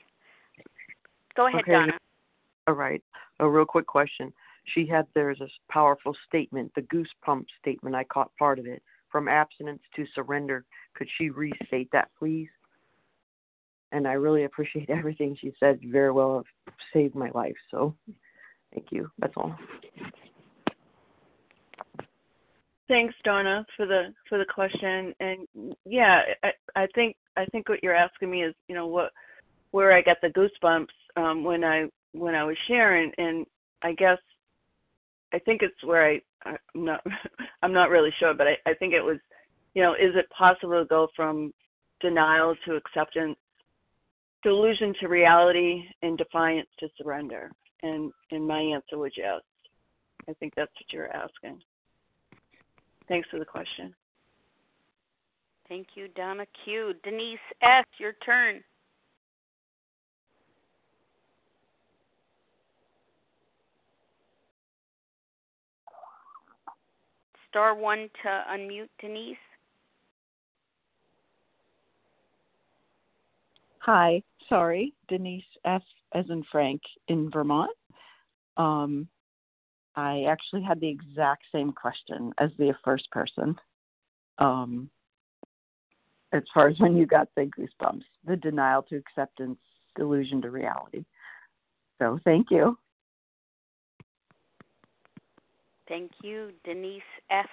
[1.35, 1.73] Go ahead, okay.
[1.73, 1.93] Donna.
[2.67, 3.01] All right.
[3.39, 4.33] A real quick question.
[4.65, 7.95] She had there's a powerful statement, the goosebump statement.
[7.95, 8.81] I caught part of it.
[9.09, 10.65] From abstinence to surrender.
[10.93, 12.49] Could she restate that, please?
[13.93, 15.79] And I really appreciate everything she said.
[15.83, 16.43] Very well
[16.93, 17.55] saved my life.
[17.71, 17.95] So,
[18.73, 19.09] thank you.
[19.19, 19.55] That's all.
[22.87, 25.13] Thanks, Donna, for the for the question.
[25.19, 29.11] And yeah, I, I think I think what you're asking me is, you know, what
[29.71, 30.87] where I got the goosebumps
[31.21, 33.45] um, when I when I was sharing, and
[33.81, 34.19] I guess
[35.33, 37.01] I think it's where I I'm not
[37.61, 39.17] I'm not really sure, but I, I think it was
[39.73, 41.53] you know, is it possible to go from
[41.99, 43.37] denial to acceptance,
[44.41, 47.51] delusion to reality, and defiance to surrender?
[47.83, 49.41] And and my answer was yes.
[50.29, 51.59] I think that's what you're asking.
[53.07, 53.93] Thanks for the question.
[55.69, 56.93] Thank you, Donna Q.
[57.03, 58.63] Denise S., your turn.
[67.49, 69.35] Star one to unmute Denise.
[73.79, 75.81] Hi, sorry, Denise F.
[76.13, 77.71] as in Frank in Vermont.
[78.57, 79.07] Um,
[79.97, 83.55] I actually had the exact same question as the first person.
[84.37, 84.91] Um,
[86.31, 89.57] as far as when you got the goosebumps, the denial to acceptance,
[89.95, 91.03] delusion to reality.
[91.99, 92.77] So thank you.
[95.87, 97.47] Thank you, Denise F.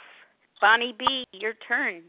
[0.61, 2.03] Bonnie B, your turn.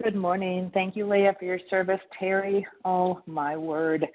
[0.00, 0.70] Good morning.
[0.72, 2.00] Thank you, Leah, for your service.
[2.18, 4.06] Terry, oh my word,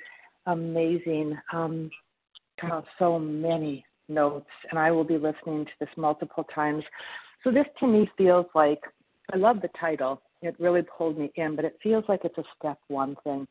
[0.46, 1.38] amazing.
[1.52, 1.90] Um,
[3.00, 6.84] so many notes, and I will be listening to this multiple times.
[7.44, 8.80] So this to me feels like
[9.34, 10.22] I love the title.
[10.42, 13.48] It really pulled me in, but it feels like it's a step one thing.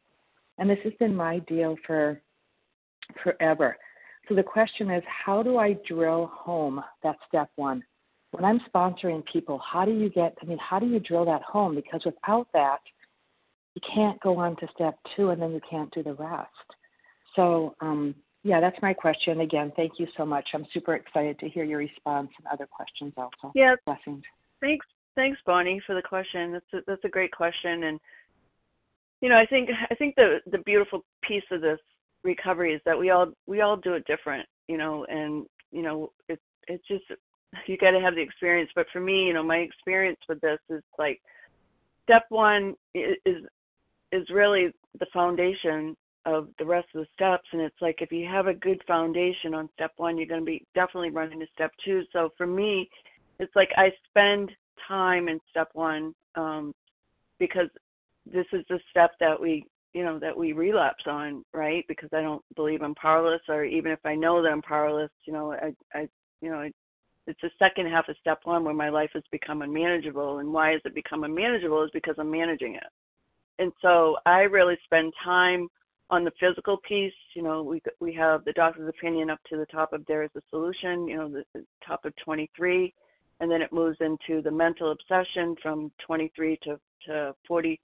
[0.58, 2.20] And this has been my deal for
[3.22, 3.76] forever.
[4.28, 7.82] So the question is, how do I drill home that step one?
[8.30, 11.42] When I'm sponsoring people, how do you get, I mean, how do you drill that
[11.42, 11.74] home?
[11.74, 12.80] Because without that,
[13.74, 16.48] you can't go on to step two and then you can't do the rest.
[17.34, 19.40] So, um, yeah, that's my question.
[19.40, 20.48] Again, thank you so much.
[20.54, 23.52] I'm super excited to hear your response and other questions also.
[23.54, 23.76] Yeah.
[23.86, 24.22] Blessings.
[24.60, 26.52] Thanks, thanks, Bonnie, for the question.
[26.52, 28.00] That's a, that's a great question, and
[29.20, 31.78] you know, I think I think the the beautiful piece of this
[32.24, 36.10] recovery is that we all we all do it different, you know, and you know,
[36.28, 37.04] it's it's just
[37.66, 38.70] you got to have the experience.
[38.74, 41.20] But for me, you know, my experience with this is like
[42.04, 43.16] step one is
[44.10, 48.26] is really the foundation of the rest of the steps and it's like if you
[48.26, 51.72] have a good foundation on step one you're going to be definitely running to step
[51.84, 52.02] two.
[52.12, 52.88] So for me
[53.38, 54.50] it's like i spend
[54.86, 56.72] time in step one um
[57.38, 57.68] because
[58.30, 59.64] this is the step that we
[59.94, 61.84] you know that we relapse on right?
[61.88, 65.32] Because i don't believe i'm powerless or even if i know that i'm powerless you
[65.32, 66.08] know i i
[66.40, 66.68] you know
[67.26, 70.38] it's the second half of step one where my life has become unmanageable.
[70.38, 72.86] And why has it become unmanageable is because i'm managing it.
[73.58, 75.68] And so i really spend time
[76.10, 79.66] on the physical piece, you know, we we have the doctor's opinion up to the
[79.66, 82.92] top of there is a solution, you know, the, the top of 23,
[83.40, 87.80] and then it moves into the mental obsession from 23 to to 40,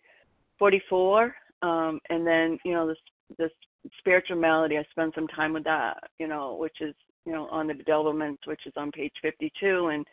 [0.58, 2.98] 44, um, and then you know this
[3.38, 3.50] this
[3.98, 4.78] spiritual malady.
[4.78, 6.94] I spend some time with that, you know, which is
[7.24, 10.06] you know on the bedevilments, which is on page 52, and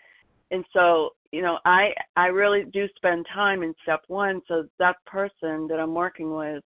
[0.51, 4.95] and so you know I I really do spend time in step one, so that
[5.05, 6.63] person that I'm working with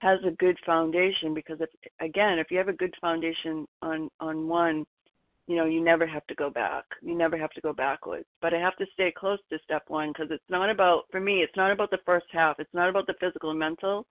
[0.00, 1.68] has a good foundation because if
[2.00, 4.84] again if you have a good foundation on on one
[5.46, 6.84] you know you never have to go back.
[7.02, 8.26] You never have to go backwards.
[8.40, 11.40] But i have to stay close to step one because it's not about for me
[11.40, 12.60] it's not about the first half.
[12.60, 14.06] It's not about the physical and mental.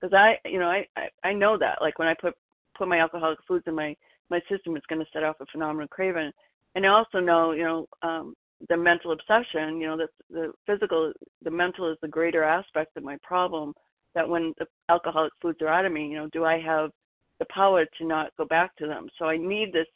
[0.00, 2.34] Because i you know I, I i know that like when i put
[2.76, 3.94] put my alcoholic foods in my
[4.30, 6.32] my system it's going to set off a phenomenal craving.
[6.74, 8.34] And i also know you know um
[8.68, 11.12] the mental obsession you know the the physical
[11.42, 13.72] the mental is the greater aspect of my problem
[14.14, 16.90] that when the alcoholic foods are out of me, you know, do I have
[17.38, 19.08] the power to not go back to them?
[19.18, 19.86] So I need this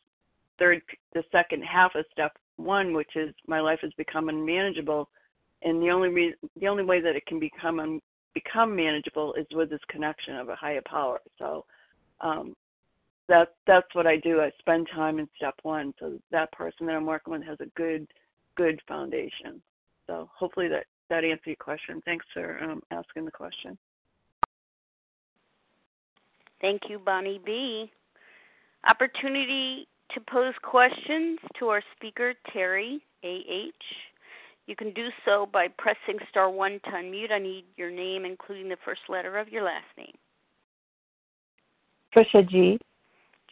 [0.58, 0.82] third,
[1.14, 5.08] the second half of step one, which is my life has become unmanageable,
[5.62, 8.00] and the only reason, the only way that it can become un,
[8.34, 11.20] become manageable is with this connection of a higher power.
[11.38, 11.64] So
[12.20, 12.54] um,
[13.28, 14.40] that's that's what I do.
[14.40, 17.66] I spend time in step one, so that person that I'm working with has a
[17.76, 18.06] good
[18.56, 19.62] good foundation.
[20.06, 22.00] So hopefully that that answers your question.
[22.04, 23.78] Thanks for um, asking the question.
[26.62, 27.90] Thank you, Bonnie B.
[28.88, 33.74] Opportunity to pose questions to our speaker, Terry A.H.
[34.66, 37.32] You can do so by pressing star one to unmute.
[37.32, 40.14] I need your name, including the first letter of your last name.
[42.14, 42.78] Trisha G.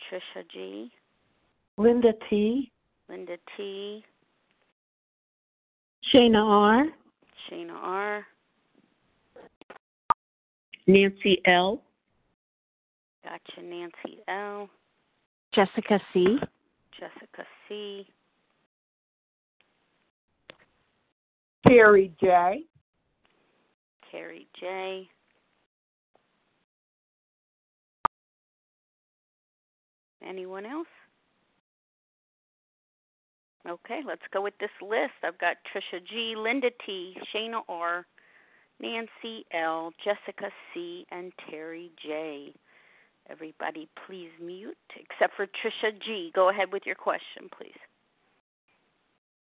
[0.09, 0.93] Trisha G.
[1.77, 2.71] Linda T.
[3.09, 4.05] Linda T.
[6.15, 6.87] Shayna R.
[7.51, 8.27] Shayna R.
[10.87, 11.83] Nancy L.
[13.31, 14.69] Gotcha, Nancy L.
[15.55, 16.37] Jessica C.
[16.99, 18.05] Jessica C.
[21.65, 22.65] Terry J.
[24.11, 25.09] Terry J.
[30.27, 30.89] Anyone else?
[33.69, 35.13] Okay, let's go with this list.
[35.23, 38.05] I've got Trisha G, Linda T, Shana R,
[38.81, 42.53] Nancy L, Jessica C, and Terry J.
[43.29, 46.33] Everybody, please mute, except for Trisha G.
[46.35, 47.79] Go ahead with your question, please.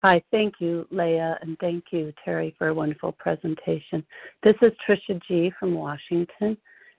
[0.02, 4.04] Hi, thank you, Leah, and thank you, Terry, for a wonderful presentation.
[4.42, 5.52] This is Trisha G.
[5.58, 6.56] from Washington,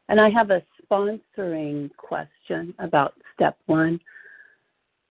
[0.10, 4.00] and I have a sponsoring question about step one.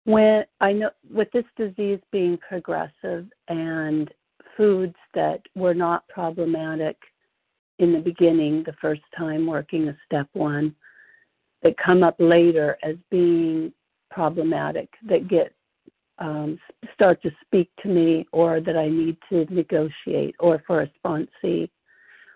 [0.05, 4.11] When I know with this disease being progressive and
[4.55, 6.97] foods that were not problematic
[7.79, 10.75] in the beginning, the first time working a step one,
[11.65, 13.73] that come up later as being
[14.11, 15.51] problematic that get
[16.19, 16.59] um,
[16.93, 21.69] start to speak to me or that I need to negotiate or for a sponsee.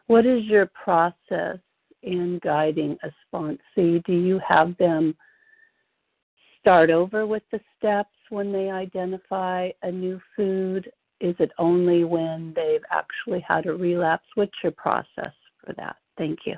[0.07, 1.59] What is your process
[2.01, 4.03] in guiding a sponsee?
[4.03, 5.15] Do you have them
[6.59, 12.53] start over with the steps when they identify a new food is it only when
[12.55, 14.25] they've actually had a relapse?
[14.35, 15.97] What's your process for that?
[16.17, 16.55] Thank you.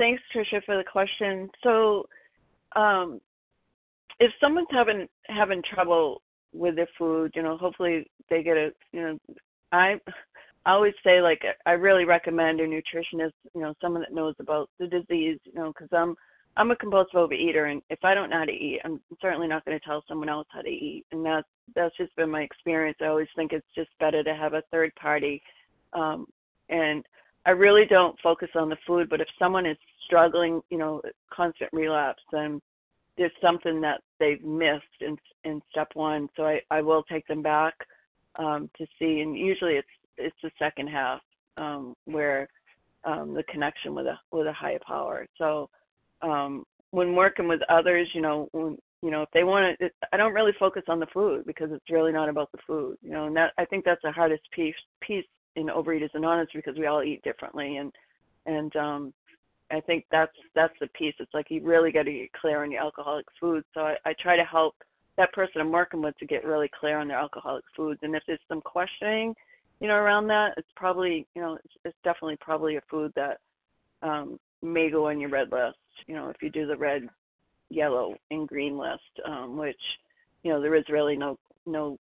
[0.00, 1.50] Thanks, Tricia, for the question.
[1.62, 2.06] So,
[2.74, 3.20] um,
[4.18, 6.22] if someone's having having trouble
[6.54, 9.18] with their food, you know, hopefully they get a, you know,
[9.72, 10.00] I
[10.64, 14.70] I always say like I really recommend a nutritionist, you know, someone that knows about
[14.78, 16.14] the disease, you know, because I'm
[16.56, 19.66] I'm a compulsive overeater, and if I don't know how to eat, I'm certainly not
[19.66, 22.96] going to tell someone else how to eat, and that's that's just been my experience.
[23.02, 25.42] I always think it's just better to have a third party,
[25.92, 26.26] um,
[26.70, 27.04] and
[27.46, 29.08] I really don't focus on the food.
[29.08, 32.60] But if someone is struggling, you know, constant relapse, then
[33.16, 36.28] there's something that they've missed in in step one.
[36.36, 37.74] So I I will take them back
[38.36, 41.20] um, to see, and usually it's it's the second half
[41.56, 42.48] um, where
[43.04, 45.26] um, the connection with a with a higher power.
[45.38, 45.68] So
[46.22, 50.16] um, when working with others, you know, when, you know, if they want to, I
[50.16, 53.26] don't really focus on the food because it's really not about the food, you know,
[53.26, 55.24] and that I think that's the hardest piece piece
[55.56, 57.92] in Overeaters Anonymous because we all eat differently, and
[58.46, 59.14] and um,
[59.70, 61.14] I think that's that's the piece.
[61.18, 63.66] It's like you really got to get clear on your alcoholic foods.
[63.74, 64.74] So I, I try to help
[65.16, 68.22] that person I'm working with to get really clear on their alcoholic foods, and if
[68.26, 69.34] there's some questioning
[69.80, 73.38] you know, around that, it's probably, you know, it's, it's definitely probably a food that
[74.02, 75.78] um, may go on your red list.
[76.06, 77.08] You know, if you do the red,
[77.70, 79.80] yellow, and green list, um, which,
[80.42, 81.98] you know, there is really no no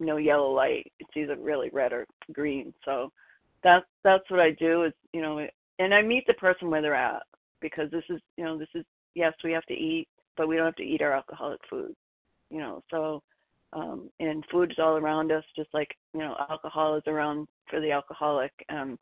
[0.00, 0.92] no yellow light.
[1.00, 2.72] It's either really red or green.
[2.84, 3.12] So
[3.62, 4.84] that's that's what I do.
[4.84, 5.46] Is you know,
[5.78, 7.22] and I meet the person where they're at
[7.60, 8.84] because this is, you know, this is
[9.14, 11.94] yes, we have to eat, but we don't have to eat our alcoholic food.
[12.50, 13.22] You know, so
[13.72, 17.92] um, and food's all around us, just like you know alcohol is around for the
[17.92, 18.52] alcoholic.
[18.68, 18.98] Um,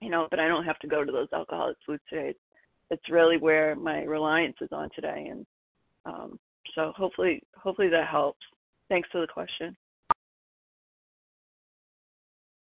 [0.00, 2.34] you know, but I don't have to go to those alcoholic foods today.
[2.90, 5.46] It's really where my reliance is on today, and
[6.06, 6.38] um,
[6.74, 8.40] so hopefully, hopefully that helps.
[8.88, 9.76] Thanks for the question.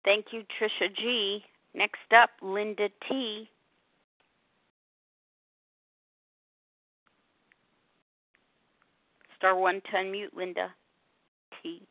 [0.05, 1.43] Thank you, Trisha G.
[1.75, 3.49] Next up, Linda T.
[9.37, 10.69] Star one to unmute, Linda.
[11.63, 11.83] T.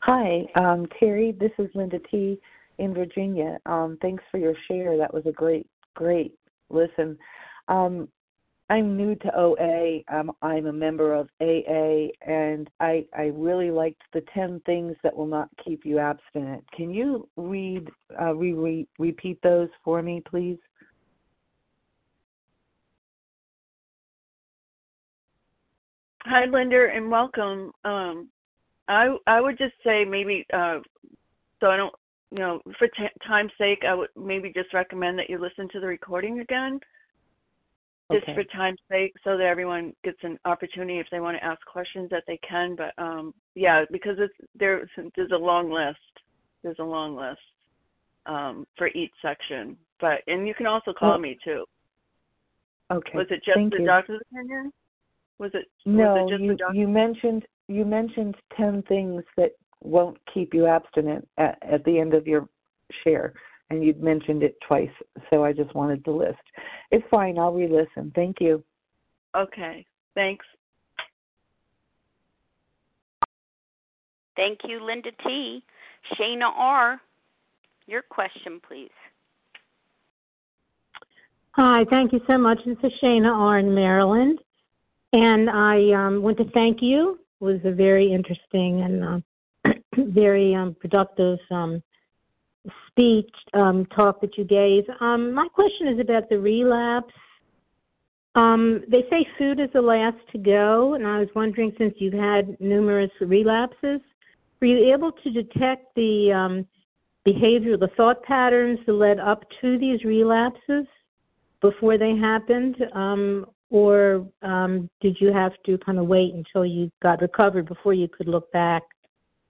[0.00, 1.32] Hi, um, Terry.
[1.32, 2.38] This is Linda T.
[2.78, 3.58] in Virginia.
[3.66, 4.96] Um, thanks for your share.
[4.98, 6.34] That was a great, great
[6.68, 7.16] listen.
[7.68, 8.08] Um,
[8.70, 10.00] I'm new to OA.
[10.08, 15.14] Um, I'm a member of AA, and I, I really liked the 10 things that
[15.14, 16.64] will not keep you abstinent.
[16.72, 17.88] Can you read,
[18.20, 20.58] uh, re- re- repeat those for me, please?
[26.22, 27.70] Hi, Linda, and welcome.
[27.84, 28.30] Um,
[28.88, 30.78] I I would just say maybe uh,
[31.60, 31.94] so I don't
[32.30, 35.80] you know for t- time's sake I would maybe just recommend that you listen to
[35.80, 36.80] the recording again,
[38.12, 38.34] just okay.
[38.34, 42.10] for time's sake, so that everyone gets an opportunity if they want to ask questions
[42.10, 42.76] that they can.
[42.76, 45.98] But um, yeah, because it's there there's a long list.
[46.62, 47.40] There's a long list
[48.26, 49.76] um, for each section.
[50.00, 51.64] But and you can also call well, me too.
[52.92, 53.12] Okay.
[53.14, 53.86] Was it just Thank the you.
[53.86, 54.72] doctor's opinion?
[55.38, 56.14] Was it no?
[56.14, 59.52] Was it you you mentioned you mentioned ten things that
[59.82, 62.48] won't keep you abstinent at, at the end of your
[63.02, 63.34] share,
[63.70, 64.90] and you'd mentioned it twice.
[65.30, 66.38] So I just wanted to list.
[66.90, 67.38] It's fine.
[67.38, 68.12] I'll re-listen.
[68.14, 68.62] Thank you.
[69.36, 69.84] Okay.
[70.14, 70.44] Thanks.
[74.36, 75.62] Thank you, Linda T.
[76.14, 77.00] Shana R.
[77.86, 78.90] Your question, please.
[81.52, 82.58] Hi, thank you so much.
[82.66, 83.58] This is Shana R.
[83.58, 84.40] in Maryland.
[85.12, 87.18] And I um, want to thank you.
[87.40, 89.04] It was a very interesting and
[89.64, 89.72] uh,
[90.08, 91.80] very um, productive um,
[92.88, 94.84] speech um, talk that you gave.
[95.00, 97.12] Um, my question is about the relapse.
[98.34, 102.14] Um, they say food is the last to go, and I was wondering since you've
[102.14, 104.00] had numerous relapses,
[104.60, 106.66] were you able to detect the um,
[107.24, 110.86] behavior, the thought patterns that led up to these relapses
[111.60, 116.90] before they happened, um, or um, did you have to kind of wait until you
[117.02, 118.82] got recovered before you could look back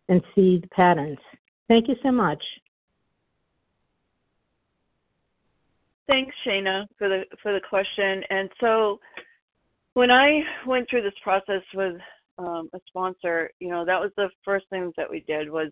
[0.09, 1.19] and see the patterns?
[1.69, 2.43] Thank you so much.
[6.07, 8.23] Thanks, Shana, for the for the question.
[8.31, 9.01] And so,
[9.95, 11.97] when I went through this process with
[12.39, 15.71] um, a sponsor, you know, that was the first things that we did was,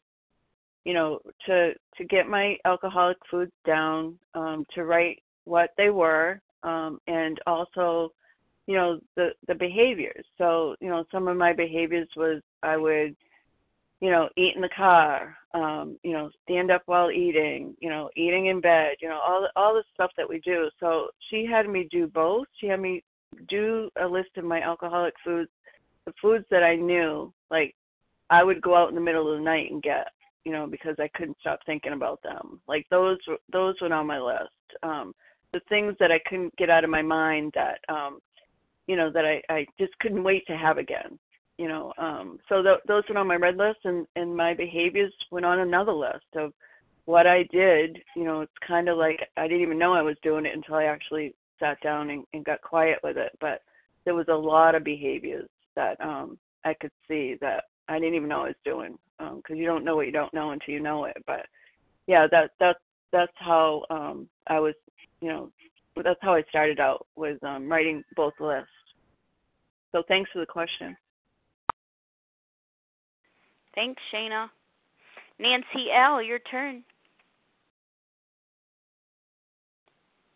[0.84, 6.40] you know, to to get my alcoholic foods down, um, to write what they were,
[6.62, 8.12] um, and also
[8.66, 13.16] you know the the behaviors so you know some of my behaviors was i would
[14.02, 18.10] you know, eat in the car, um, you know, stand up while eating, you know,
[18.16, 20.68] eating in bed, you know, all all the stuff that we do.
[20.80, 22.48] So she had me do both.
[22.60, 23.04] She had me
[23.48, 25.50] do a list of my alcoholic foods,
[26.04, 27.76] the foods that I knew, like
[28.28, 30.08] I would go out in the middle of the night and get,
[30.44, 32.60] you know, because I couldn't stop thinking about them.
[32.66, 33.18] Like those
[33.52, 34.82] those went on my list.
[34.82, 35.14] Um
[35.52, 38.18] the things that I couldn't get out of my mind that um
[38.88, 41.20] you know that I I just couldn't wait to have again.
[41.62, 45.12] You know, um so th- those went on my red list and and my behaviors
[45.30, 46.52] went on another list of
[47.04, 50.16] what I did, you know, it's kind of like I didn't even know I was
[50.24, 53.30] doing it until I actually sat down and, and got quiet with it.
[53.40, 53.62] But
[54.04, 58.28] there was a lot of behaviors that um I could see that I didn't even
[58.28, 60.80] know I was doing because um, you don't know what you don't know until you
[60.80, 61.16] know it.
[61.28, 61.46] But
[62.08, 62.80] yeah, that that's
[63.12, 64.74] that's how um, I was,
[65.20, 65.52] you know,
[65.94, 68.68] that's how I started out was um, writing both lists.
[69.92, 70.96] So thanks for the question.
[73.74, 74.48] Thanks, Shana.
[75.38, 76.84] Nancy L., your turn.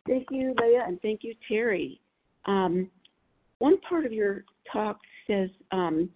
[0.07, 1.99] Thank you, Leah, and thank you, Terry.
[2.45, 2.89] Um,
[3.59, 6.09] one part of your talk says um,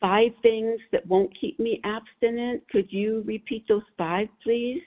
[0.00, 2.62] five things that won't keep me abstinent.
[2.70, 4.82] Could you repeat those five, please?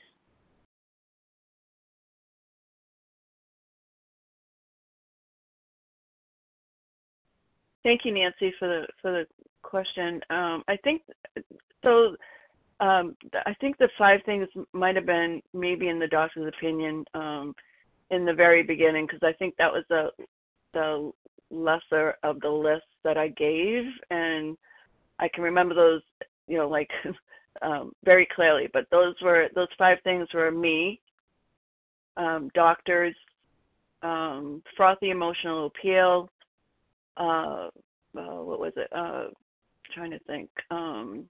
[7.83, 9.25] Thank you, Nancy, for the for the
[9.62, 10.22] question.
[10.30, 11.01] Um, I think
[11.84, 12.16] so.
[12.80, 17.53] Um, I think the five things might have been maybe in the doctor's opinion um,
[18.10, 20.10] in the very beginning because I think that was the
[20.74, 21.12] the
[21.51, 24.57] lesser of the list that I gave, and
[25.20, 26.01] I can remember those,
[26.47, 26.89] you know, like
[27.62, 28.68] um, very clearly.
[28.72, 31.01] But those were those five things were me,
[32.18, 33.16] um, doctors,
[34.01, 36.30] um, frothy emotional appeal.
[37.18, 37.70] Uh,
[38.18, 38.88] uh, what was it?
[38.91, 39.28] Uh,
[39.93, 40.49] trying to think.
[40.71, 41.25] Um,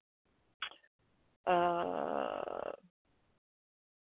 [1.46, 2.70] uh,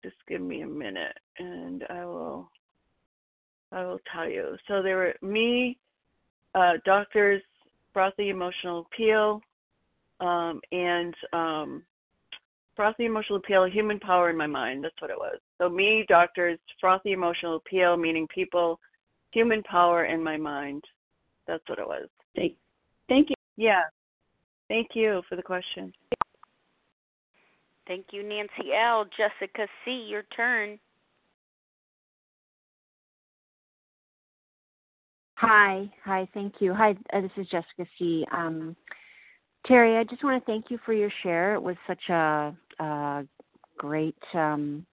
[0.03, 2.51] just give me a minute, and I will.
[3.73, 4.57] I will tell you.
[4.69, 5.77] So there were me,
[6.55, 7.43] uh, doctors,
[7.93, 9.41] frothy emotional appeal,
[10.21, 11.83] um, and um,
[12.77, 14.85] frothy emotional appeal, human power in my mind.
[14.85, 15.39] That's what it was.
[15.59, 18.79] So me, doctors, frothy emotional appeal, meaning people,
[19.33, 20.85] human power in my mind.
[21.47, 22.09] That's what it was.
[22.37, 22.55] Thank,
[23.09, 23.37] thank you.
[23.57, 23.83] Yeah.
[24.69, 25.93] Thank you for the question.
[27.87, 29.05] Thank you, Nancy L.
[29.17, 30.79] Jessica C., your turn.
[35.37, 36.75] Hi, hi, thank you.
[36.75, 38.27] Hi, uh, this is Jessica C.
[38.33, 38.75] Um,
[39.67, 41.55] Terry, I just want to thank you for your share.
[41.55, 43.25] It was such a, a
[43.77, 44.87] great um,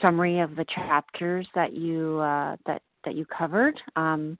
[0.00, 3.78] summary of the chapters that you uh, that that you covered.
[3.94, 4.38] Um,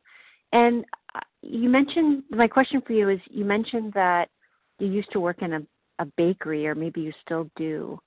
[0.52, 0.84] and
[1.14, 4.30] uh, you mentioned my question for you is you mentioned that
[4.78, 5.60] you used to work in a,
[5.98, 7.98] a bakery, or maybe you still do.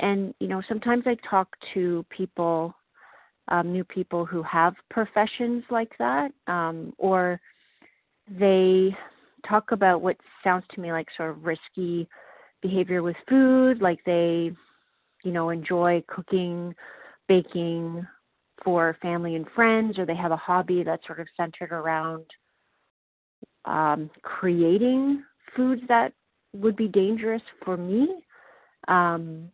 [0.00, 2.74] And you know, sometimes I talk to people,
[3.48, 7.40] um, new people who have professions like that, um, or
[8.28, 8.96] they
[9.48, 12.08] talk about what sounds to me like sort of risky
[12.62, 14.50] behavior with food, like they,
[15.22, 16.74] you know, enjoy cooking,
[17.28, 18.06] baking
[18.64, 22.24] for family and friends, or they have a hobby that's sort of centered around
[23.64, 25.22] um, creating
[25.56, 26.12] foods that
[26.52, 28.08] would be dangerous for me,
[28.88, 29.50] um,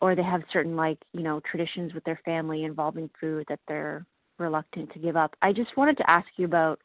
[0.00, 4.06] or they have certain like you know traditions with their family involving food that they're
[4.38, 5.34] reluctant to give up.
[5.42, 6.80] I just wanted to ask you about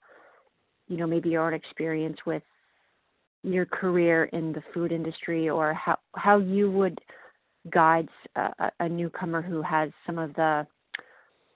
[0.88, 2.44] you know maybe your own experience with
[3.44, 7.00] your career in the food industry or how how you would
[7.72, 10.66] guide a, a newcomer who has some of the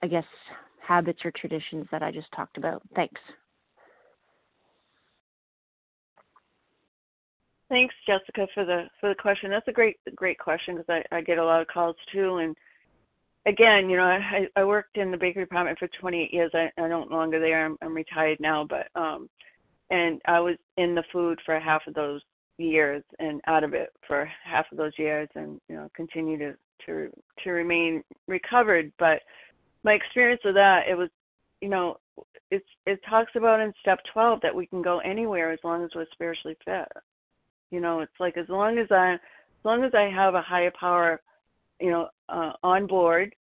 [0.02, 0.24] i guess
[0.86, 3.20] habits or traditions that i just talked about thanks
[7.72, 11.20] thanks jessica for the for the question that's a great great question because I, I
[11.22, 12.54] get a lot of calls too and
[13.46, 16.50] again, you know, I, I worked in the bakery department for 28 years.
[16.54, 17.64] I, I'm no longer there.
[17.64, 19.28] I'm, I'm retired now, but um,
[19.90, 22.22] and I was in the food for half of those
[22.58, 26.54] years and out of it for half of those years, and you know, continue to
[26.86, 27.10] to
[27.44, 28.92] to remain recovered.
[28.98, 29.20] But
[29.84, 31.08] my experience with that, it was,
[31.60, 31.98] you know,
[32.50, 35.90] it's it talks about in step 12 that we can go anywhere as long as
[35.94, 36.88] we're spiritually fit.
[37.72, 40.72] You know, it's like as long as I as long as I have a higher
[40.78, 41.20] power
[41.82, 43.34] you know, uh, on board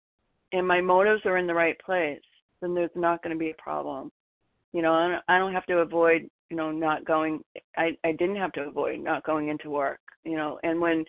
[0.52, 2.20] and my motives are in the right place,
[2.60, 4.10] then there's not going to be a problem.
[4.72, 7.40] You know, I don't, have to avoid, you know, not going.
[7.76, 10.00] I I didn't have to avoid not going into work.
[10.24, 11.04] You know, and when,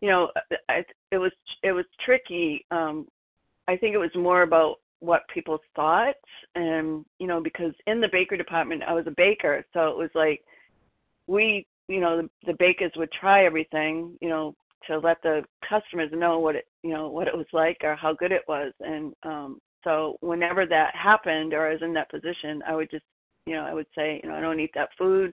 [0.00, 0.28] you know,
[0.68, 1.32] I, it was
[1.62, 2.66] it was tricky.
[2.70, 3.06] Um,
[3.68, 6.16] I think it was more about what people thought,
[6.56, 10.10] and you know, because in the bakery department, I was a baker, so it was
[10.14, 10.42] like
[11.28, 14.54] we you know the, the bakers would try everything you know
[14.86, 18.12] to let the customers know what it you know what it was like or how
[18.12, 22.62] good it was and um so whenever that happened or I was in that position
[22.66, 23.04] I would just
[23.46, 25.32] you know I would say you know I don't eat that food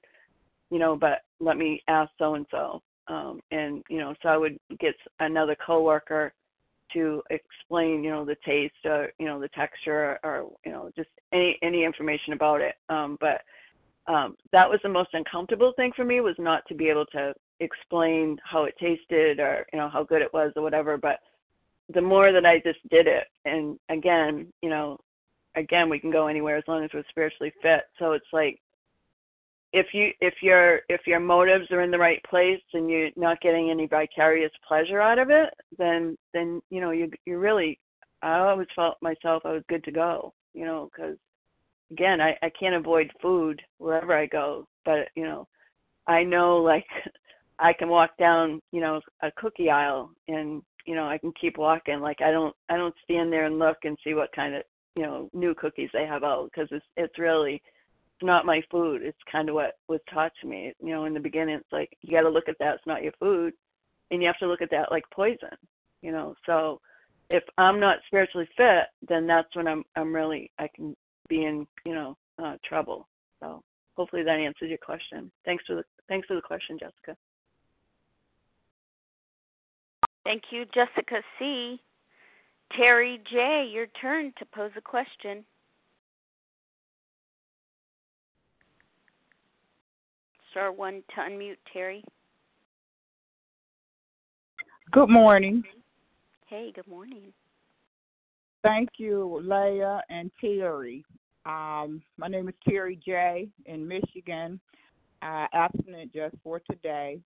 [0.69, 4.37] you know but let me ask so and so um and you know so I
[4.37, 6.33] would get another coworker
[6.93, 11.09] to explain you know the taste or you know the texture or, you know just
[11.31, 13.41] any any information about it um but
[14.07, 17.33] um that was the most uncomfortable thing for me was not to be able to
[17.59, 21.19] explain how it tasted or you know how good it was or whatever but
[21.93, 24.99] the more that i just did it and again you know
[25.55, 27.81] again we can go anywhere as long as we're spiritually fit.
[27.99, 28.59] So it's like
[29.71, 33.41] if you if your if your motives are in the right place and you're not
[33.41, 35.49] getting any vicarious pleasure out of it
[35.79, 37.79] then then you know you you really
[38.21, 41.17] i always felt myself i was good to go you know because
[41.93, 45.47] again i i can't avoid food wherever i go but you know
[46.07, 46.85] i know like
[47.59, 51.57] I can walk down, you know, a cookie aisle and you know I can keep
[51.57, 51.99] walking.
[51.99, 54.63] Like I don't I don't stand there and look and see what kind of
[54.95, 57.61] you know new cookies they have out because it's it's really
[58.21, 59.01] not my food.
[59.01, 60.73] It's kind of what was taught to me.
[60.81, 62.75] You know, in the beginning, it's like you got to look at that.
[62.75, 63.53] It's not your food,
[64.11, 65.55] and you have to look at that like poison.
[66.01, 66.81] You know, so
[67.29, 70.95] if I'm not spiritually fit, then that's when I'm I'm really I can
[71.33, 73.07] be in you know uh, trouble.
[73.39, 73.63] So
[73.97, 75.31] hopefully that answers your question.
[75.45, 77.17] Thanks for the thanks for the question, Jessica.
[80.23, 81.81] Thank you, Jessica C.
[82.77, 85.43] Terry J., your turn to pose a question.
[90.51, 92.03] Star one to unmute, Terry.
[94.91, 95.63] Good morning.
[96.47, 97.33] Hey, good morning.
[98.63, 101.03] Thank you, Leah and Terry.
[101.45, 103.49] Um, my name is Terry J.
[103.65, 104.59] in Michigan,
[105.21, 107.19] uh, abstinent just for today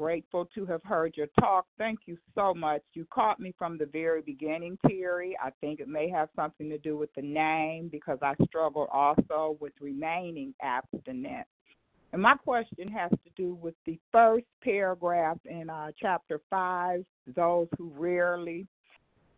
[0.00, 1.66] grateful to have heard your talk.
[1.76, 2.80] Thank you so much.
[2.94, 5.36] You caught me from the very beginning, Terry.
[5.44, 9.58] I think it may have something to do with the name because I struggled also
[9.60, 11.46] with remaining abstinent.
[12.14, 17.04] And my question has to do with the first paragraph in uh, chapter 5
[17.36, 18.66] those who rarely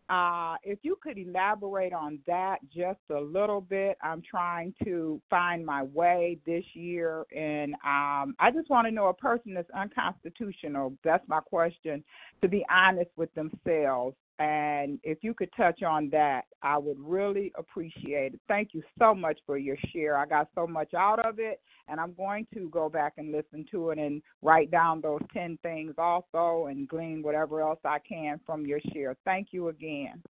[0.08, 5.64] uh, if you could elaborate on that just a little bit, I'm trying to find
[5.64, 10.94] my way this year, and um, I just want to know a person that's unconstitutional.
[11.04, 12.04] That's my question.
[12.42, 17.52] To be honest with themselves, and if you could touch on that, I would really
[17.56, 18.40] appreciate it.
[18.48, 20.16] Thank you so much for your share.
[20.16, 23.66] I got so much out of it, and I'm going to go back and listen
[23.70, 28.40] to it and write down those 10 things also and glean whatever else I can
[28.46, 29.16] from your share.
[29.24, 30.22] Thank you again.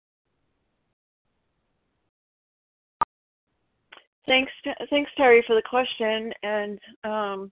[4.25, 4.51] Thanks,
[4.89, 7.51] thanks Terry for the question, and um,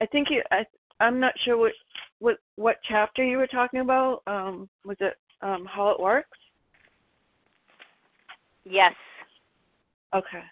[0.00, 0.42] I think you.
[0.50, 0.64] I,
[1.00, 1.72] I'm not sure what
[2.18, 4.22] what what chapter you were talking about.
[4.26, 6.38] Um, was it um, how it works?
[8.64, 8.94] Yes.
[10.14, 10.42] Okay.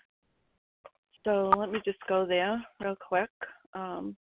[1.24, 3.30] So let me just go there real quick.
[3.74, 4.16] Um,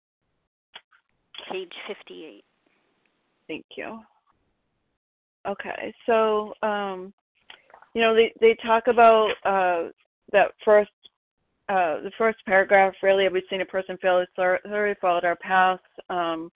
[1.52, 2.44] Page 58.
[3.48, 4.00] Thank you.
[5.48, 7.14] Okay, so um,
[7.94, 9.90] you know they they talk about uh,
[10.32, 10.90] that first
[11.70, 12.94] uh, the first paragraph.
[13.04, 15.84] Really, have we seen a person fail thoroughly followed our paths?
[16.10, 16.52] Um,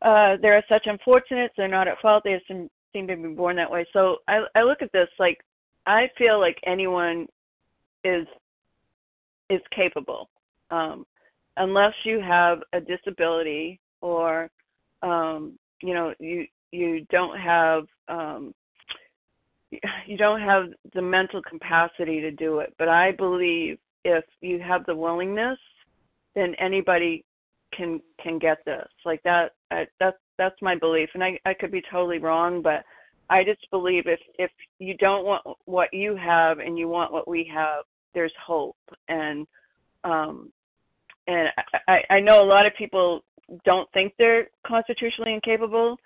[0.00, 1.54] uh, they are such unfortunates.
[1.56, 2.22] They're not at fault.
[2.24, 3.86] They seem, seem to be born that way.
[3.92, 5.38] So I, I look at this like
[5.86, 7.26] I feel like anyone
[8.04, 8.26] is
[9.50, 10.30] is capable,
[10.70, 11.04] um,
[11.56, 14.50] unless you have a disability or
[15.02, 18.54] um, you know you you don't have um,
[20.06, 20.64] you don't have
[20.94, 22.74] the mental capacity to do it.
[22.78, 25.58] But I believe if you have the willingness,
[26.34, 27.24] then anybody
[27.74, 28.88] can can get this.
[29.04, 29.52] Like that.
[29.70, 32.84] I, that's that's my belief, and I I could be totally wrong, but
[33.30, 37.28] I just believe if if you don't want what you have and you want what
[37.28, 38.76] we have, there's hope
[39.08, 39.46] and
[40.04, 40.52] um
[41.26, 41.48] and
[41.88, 43.22] I, I know a lot of people
[43.64, 45.96] don't think they're constitutionally incapable,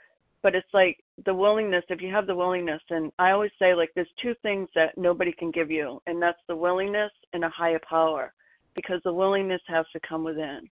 [0.42, 3.90] but it's like the willingness, if you have the willingness, and I always say like
[3.94, 7.80] there's two things that nobody can give you, and that's the willingness and a higher
[7.88, 8.32] power.
[8.74, 10.68] Because the willingness has to come within.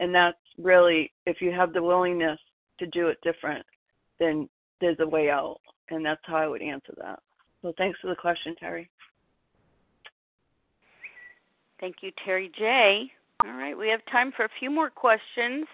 [0.00, 2.38] And that's really if you have the willingness
[2.78, 3.64] to do it different,
[4.18, 4.48] then
[4.80, 5.58] there's a way out.
[5.90, 7.18] And that's how I would answer that.
[7.60, 8.88] So thanks for the question, Terry.
[11.80, 13.10] Thank you, Terry J.
[13.44, 15.66] All right, we have time for a few more questions.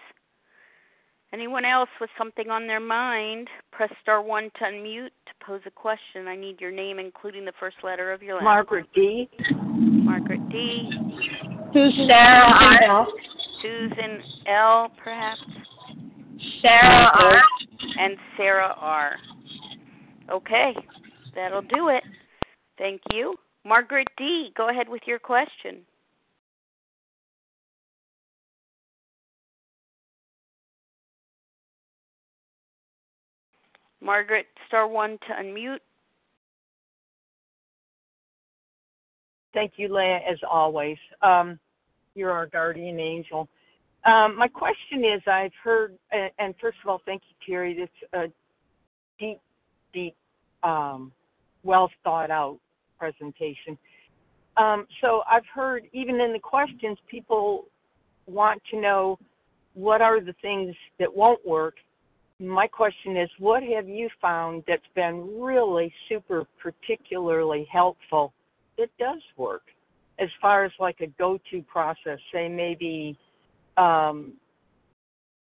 [1.31, 5.71] Anyone else with something on their mind, press star one to unmute to pose a
[5.71, 6.27] question.
[6.27, 9.29] I need your name, including the first letter of your last name Margaret D.
[9.77, 10.89] Margaret D.
[11.71, 13.05] Susan Sarah
[13.61, 15.39] Susan L, perhaps?
[16.61, 17.41] Sarah R.
[17.97, 19.15] And Sarah R.
[20.31, 20.73] Okay,
[21.35, 22.03] that'll do it.
[22.77, 23.35] Thank you.
[23.65, 25.79] Margaret D, go ahead with your question.
[34.01, 35.79] Margaret, star one to unmute.
[39.53, 40.97] Thank you, Leah, as always.
[41.21, 41.59] Um,
[42.15, 43.49] you're our guardian angel.
[44.05, 47.77] Um, my question is I've heard, and first of all, thank you, Terry.
[47.77, 48.31] It's a
[49.19, 49.39] deep,
[49.93, 50.15] deep,
[50.63, 51.11] um,
[51.63, 52.59] well thought out
[52.97, 53.77] presentation.
[54.57, 57.65] Um, so I've heard, even in the questions, people
[58.27, 59.19] want to know
[59.73, 61.75] what are the things that won't work.
[62.39, 68.33] My question is, what have you found that's been really super particularly helpful
[68.77, 69.63] that does work
[70.19, 72.19] as far as like a go-to process?
[72.33, 73.17] Say maybe
[73.79, 74.33] um,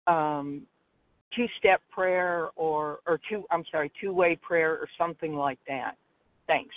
[0.08, 0.62] um,
[1.36, 5.96] two-step prayer or or two I'm sorry two-way prayer or something like that.
[6.48, 6.74] Thanks.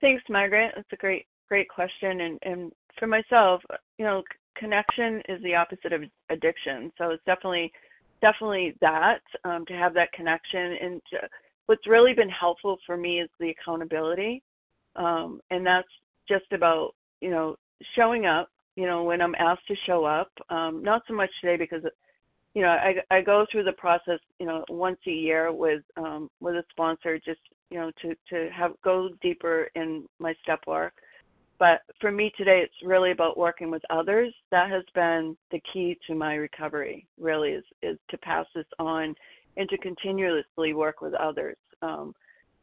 [0.00, 0.72] Thanks, Margaret.
[0.76, 2.20] That's a great great question.
[2.20, 3.62] And and for myself,
[3.98, 4.22] you know,
[4.56, 6.92] connection is the opposite of addiction.
[6.98, 7.72] So it's definitely
[8.20, 10.76] definitely that um, to have that connection.
[10.82, 11.18] And to,
[11.66, 14.42] what's really been helpful for me is the accountability,
[14.96, 15.88] um, and that's
[16.30, 17.56] just about you know
[17.96, 21.56] showing up you know when i'm asked to show up um not so much today
[21.56, 21.82] because
[22.54, 26.30] you know i i go through the process you know once a year with um
[26.40, 27.40] with a sponsor just
[27.70, 30.94] you know to to have go deeper in my step work.
[31.58, 34.32] But for me today it's really about working with others.
[34.50, 39.14] That has been the key to my recovery really is is to pass this on
[39.56, 41.56] and to continuously work with others.
[41.82, 42.14] Um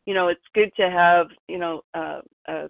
[0.05, 2.69] you know it's good to have you know uh, a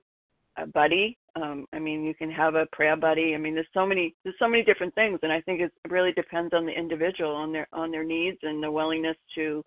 [0.58, 1.18] a buddy.
[1.36, 3.36] Um, I mean, you can have a prayer buddy.
[3.36, 6.12] I mean, there's so many there's so many different things, and I think it really
[6.14, 9.64] depends on the individual, on their on their needs and their willingness to,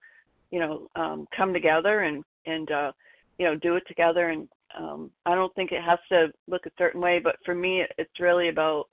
[0.51, 2.93] you know, um, come together and and uh,
[3.39, 4.31] you know do it together.
[4.31, 4.49] And
[4.79, 8.21] um, I don't think it has to look a certain way, but for me, it's
[8.21, 8.87] really about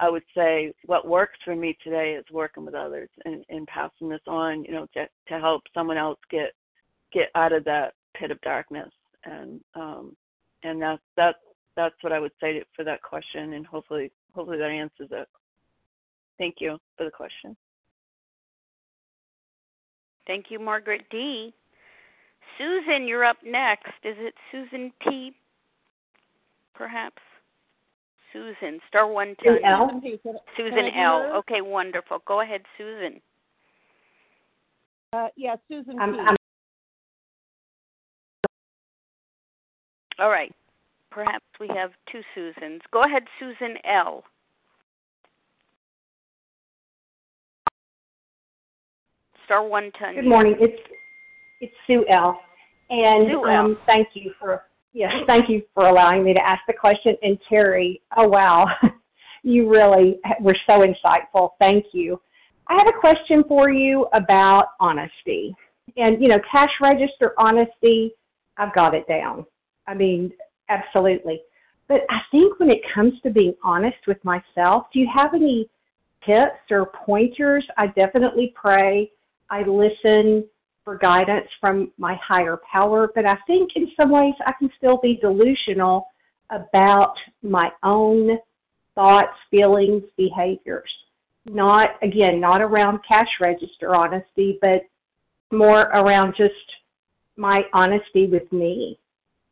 [0.00, 4.08] I would say what works for me today is working with others and, and passing
[4.08, 6.52] this on, you know, to to help someone else get
[7.12, 8.90] get out of that pit of darkness.
[9.24, 10.16] And um,
[10.68, 11.38] and that's that's
[11.76, 15.28] that's what I would say for that question, and hopefully hopefully that answers it.
[16.38, 17.56] Thank you for the question.
[20.26, 21.54] Thank you, Margaret D.
[22.58, 23.92] Susan, you're up next.
[24.04, 25.32] Is it Susan P?
[26.74, 27.22] Perhaps.
[28.32, 30.00] Susan, star one to L.
[30.56, 31.32] Susan L.
[31.36, 32.18] Okay, wonderful.
[32.26, 33.20] Go ahead, Susan.
[35.14, 36.20] Uh, yeah, Susan I'm, P.
[36.20, 36.36] I'm
[40.18, 40.52] All right.
[41.10, 42.82] Perhaps we have two Susans.
[42.92, 44.24] Go ahead, Susan L.
[49.44, 50.56] Star one to Good morning.
[50.60, 50.78] It's
[51.60, 52.38] it's Sue L.
[52.90, 53.64] And Sue L.
[53.64, 57.16] um, thank you for yes, thank you for allowing me to ask the question.
[57.22, 58.66] And Terry, oh wow,
[59.42, 61.50] you really were so insightful.
[61.58, 62.20] Thank you.
[62.66, 65.54] I have a question for you about honesty.
[65.96, 68.12] And you know, cash register honesty,
[68.58, 69.46] I've got it down.
[69.88, 70.32] I mean,
[70.68, 71.40] absolutely.
[71.88, 75.68] But I think when it comes to being honest with myself, do you have any
[76.24, 77.64] tips or pointers?
[77.78, 79.10] I definitely pray.
[79.48, 80.44] I listen
[80.84, 84.98] for guidance from my higher power, but I think in some ways I can still
[84.98, 86.08] be delusional
[86.50, 88.38] about my own
[88.94, 90.90] thoughts, feelings, behaviors.
[91.46, 94.82] Not, again, not around cash register honesty, but
[95.50, 96.52] more around just
[97.36, 98.98] my honesty with me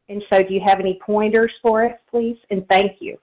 [0.08, 2.36] and so, do you have any pointers for us, please?
[2.50, 3.18] And thank you.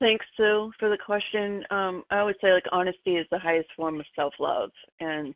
[0.00, 1.64] Thanks, Sue, for the question.
[1.70, 5.34] Um, I always say like honesty is the highest form of self-love, and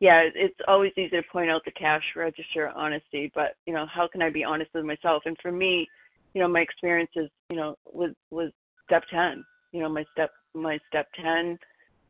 [0.00, 4.08] yeah, it's always easy to point out the cash register honesty, but you know, how
[4.08, 5.24] can I be honest with myself?
[5.26, 5.86] And for me,
[6.32, 8.52] you know, my experience is, you know, with with
[8.86, 11.58] step ten, you know, my step my step ten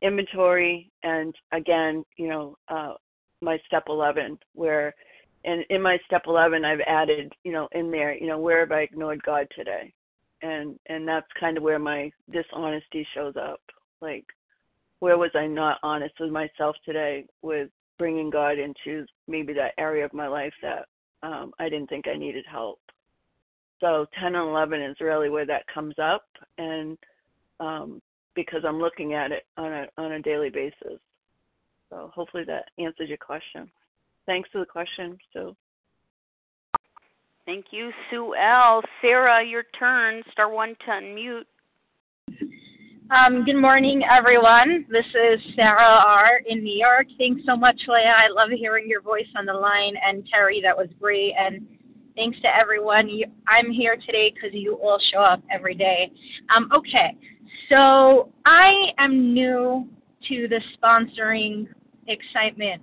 [0.03, 2.95] inventory, and again, you know, uh,
[3.41, 4.95] my step 11 where
[5.45, 8.73] and in my step 11 i've added you know in there you know where have
[8.73, 9.93] i ignored god today?
[10.43, 13.61] And and that's kind of where my dishonesty shows up.
[14.01, 14.25] Like
[15.01, 20.05] where was i not honest with myself today with bringing god into maybe that area
[20.05, 20.87] of my life that
[21.23, 22.81] um i didn't think i needed help?
[23.81, 26.25] So 10 and 11 is really where that comes up
[26.59, 26.99] and
[27.61, 28.01] um
[28.35, 31.01] because i'm looking at it on a on a daily basis
[31.91, 33.71] so hopefully that answers your question.
[34.27, 35.55] Thanks for the question, Sue.
[37.47, 38.81] Thank you, Sue L.
[39.03, 40.23] Sarah, your turn.
[40.33, 41.43] Star one to unmute.
[43.11, 44.87] Um, good morning, everyone.
[44.89, 46.43] This is Sarah R.
[46.47, 47.09] in New York.
[47.19, 48.15] Thanks so much, Leah.
[48.17, 49.95] I love hearing your voice on the line.
[50.07, 51.35] And Terry, that was great.
[51.37, 51.67] And
[52.15, 53.09] thanks to everyone.
[53.09, 56.13] You, I'm here today because you all show up every day.
[56.55, 57.17] Um, okay,
[57.69, 59.89] so I am new
[60.29, 61.67] to the sponsoring
[62.11, 62.83] excitement.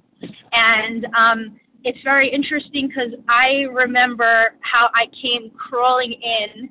[0.52, 6.70] And um, it's very interesting because I remember how I came crawling in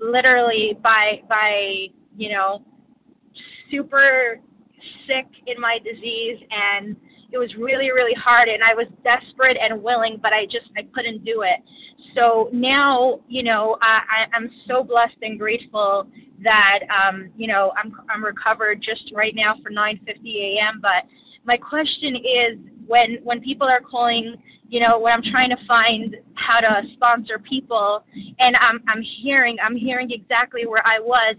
[0.00, 2.62] literally by by you know
[3.70, 4.40] super
[5.06, 6.96] sick in my disease and
[7.32, 10.82] it was really really hard and i was desperate and willing but i just i
[10.94, 11.60] couldn't do it
[12.14, 16.06] so now you know i i'm so blessed and grateful
[16.42, 20.80] that um you know i'm i'm recovered just right now for 9:50 a.m.
[20.80, 21.04] but
[21.46, 24.36] my question is when when people are calling
[24.68, 28.04] you know when i'm trying to find how to sponsor people
[28.38, 31.36] and i'm i'm hearing i'm hearing exactly where i was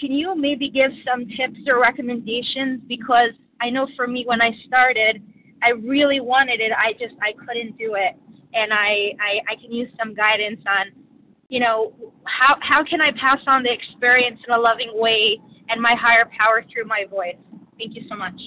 [0.00, 2.80] can you maybe give some tips or recommendations?
[2.86, 3.30] Because
[3.60, 5.22] i know for me when i started
[5.62, 6.72] i really wanted it.
[6.76, 8.14] I just i couldn't do it.
[8.54, 11.04] And i i, I can use some guidance on
[11.48, 11.94] you know
[12.24, 15.38] how how can i pass on the experience in a loving way
[15.68, 17.36] and my higher power through my voice?
[17.78, 18.40] Thank you so much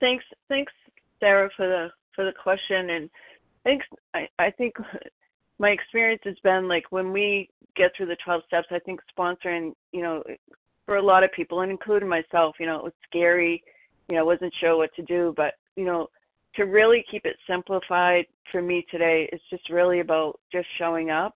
[0.00, 0.72] Thanks, thanks,
[1.20, 2.90] Sarah, for the for the question.
[2.90, 3.10] And
[3.64, 3.86] thanks.
[4.14, 4.74] I I think
[5.58, 8.68] my experience has been like when we get through the 12 steps.
[8.70, 10.22] I think sponsoring, you know,
[10.86, 13.62] for a lot of people, and including myself, you know, it was scary.
[14.08, 16.08] You know, I wasn't sure what to do, but you know,
[16.56, 21.34] to really keep it simplified for me today it's just really about just showing up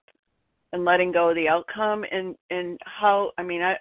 [0.73, 3.75] and letting go of the outcome and and how I mean I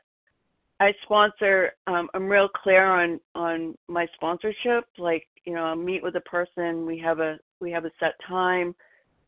[0.81, 1.73] I sponsor.
[1.86, 4.85] Um, I'm real clear on on my sponsorship.
[4.98, 6.86] Like you know, I meet with a person.
[6.86, 8.74] We have a we have a set time.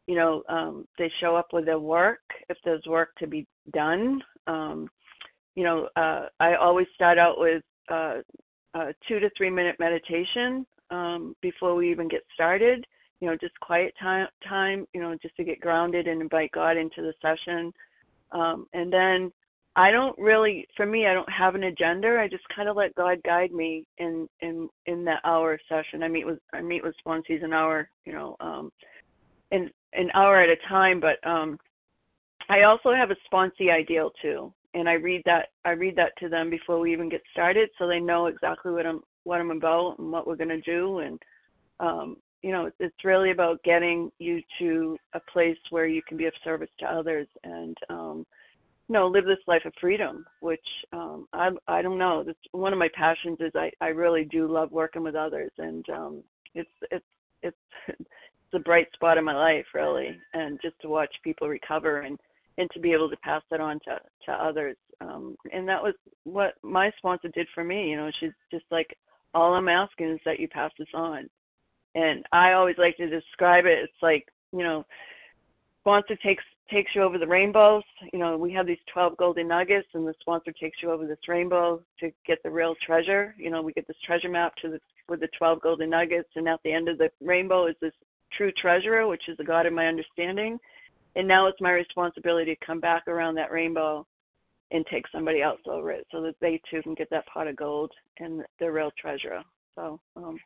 [0.06, 4.20] You know, um, they show up with their work if there's work to be done.
[4.46, 4.88] Um,
[5.54, 8.16] you know, uh, I always start out with uh,
[8.74, 12.86] a two to three minute meditation um, before we even get started.
[13.20, 14.86] You know, just quiet time, time.
[14.94, 17.72] You know, just to get grounded and invite God into the session.
[18.32, 19.30] Um, and then
[19.74, 22.18] I don't really, for me, I don't have an agenda.
[22.20, 26.02] I just kind of let God guide me in in in that hour session.
[26.02, 28.70] I meet with I meet with sponsees an hour, you know, um,
[29.50, 31.00] an an hour at a time.
[31.00, 31.58] But um,
[32.50, 36.28] I also have a sponsee ideal too, and I read that I read that to
[36.28, 39.98] them before we even get started, so they know exactly what I'm what I'm about
[39.98, 40.98] and what we're going to do.
[40.98, 41.18] And
[41.80, 46.26] um, you know, it's really about getting you to a place where you can be
[46.26, 48.26] of service to others and um,
[48.92, 52.22] know live this life of freedom which um i i don't know.
[52.24, 55.88] That's one of my passions is i i really do love working with others and
[55.90, 56.22] um
[56.54, 57.04] it's it's
[57.42, 57.56] it's
[57.88, 62.18] it's a bright spot in my life really and just to watch people recover and
[62.58, 64.76] and to be able to pass that on to to others.
[65.00, 65.94] Um and that was
[66.24, 68.96] what my sponsor did for me you know she's just like
[69.34, 71.28] all i'm asking is that you pass this on.
[71.94, 74.84] And i always like to describe it it's like you know
[75.80, 77.82] sponsor takes takes you over the rainbows.
[78.12, 81.28] You know, we have these 12 golden nuggets, and the sponsor takes you over this
[81.28, 83.34] rainbow to get the real treasure.
[83.38, 86.48] You know, we get this treasure map to the with the 12 golden nuggets, and
[86.48, 87.92] at the end of the rainbow is this
[88.36, 90.58] true treasurer, which is the God of my understanding.
[91.16, 94.06] And now it's my responsibility to come back around that rainbow
[94.70, 97.56] and take somebody else over it, so that they too can get that pot of
[97.56, 99.42] gold and the real treasure.
[99.74, 100.38] So, um,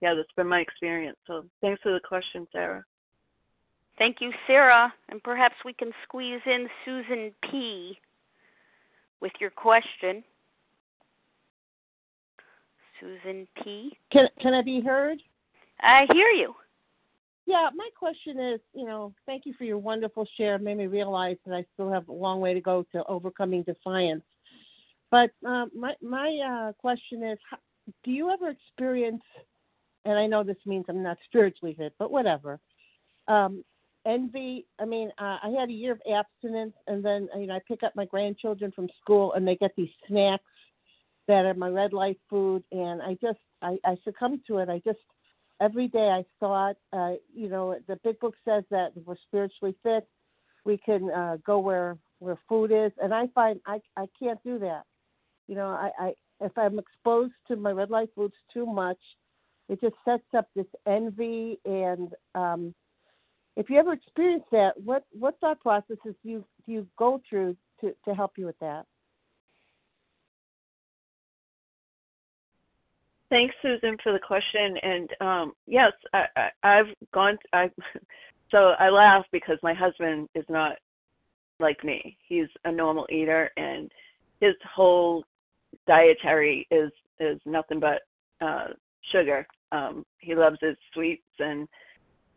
[0.00, 1.18] yeah, that's been my experience.
[1.26, 2.84] So, thanks for the question, Sarah.
[4.00, 4.90] Thank you, Sarah.
[5.10, 7.98] And perhaps we can squeeze in Susan P.
[9.20, 10.24] with your question.
[12.98, 13.92] Susan P.
[14.10, 15.18] Can can I be heard?
[15.82, 16.54] I hear you.
[17.44, 20.54] Yeah, my question is, you know, thank you for your wonderful share.
[20.54, 23.64] It made me realize that I still have a long way to go to overcoming
[23.64, 24.24] defiance.
[25.10, 27.38] But um, my my uh, question is,
[28.02, 29.22] do you ever experience?
[30.06, 32.58] And I know this means I'm not spiritually fit, but whatever.
[33.28, 33.62] Um,
[34.06, 34.66] envy.
[34.78, 37.82] I mean, uh, I had a year of abstinence, and then you know I pick
[37.82, 40.44] up my grandchildren from school, and they get these snacks
[41.28, 44.68] that are my red light food, and I just I, I succumb to it.
[44.68, 44.98] I just
[45.60, 50.08] every day I thought, uh, you know, the big book says that we're spiritually fit,
[50.64, 54.58] we can uh, go where where food is, and I find I I can't do
[54.60, 54.84] that.
[55.46, 58.98] You know, I, I if I'm exposed to my red light foods too much,
[59.68, 62.74] it just sets up this envy and um
[63.56, 67.56] if you ever experience that, what what thought processes do you do you go through
[67.80, 68.86] to to help you with that?
[73.30, 74.76] Thanks, Susan, for the question.
[74.82, 77.38] And um, yes, I, I, I've gone.
[77.52, 77.70] I
[78.50, 80.72] so I laugh because my husband is not
[81.60, 82.16] like me.
[82.26, 83.90] He's a normal eater, and
[84.40, 85.24] his whole
[85.86, 86.90] dietary is
[87.20, 88.02] is nothing but
[88.44, 88.68] uh,
[89.12, 89.46] sugar.
[89.72, 91.68] Um, he loves his sweets, and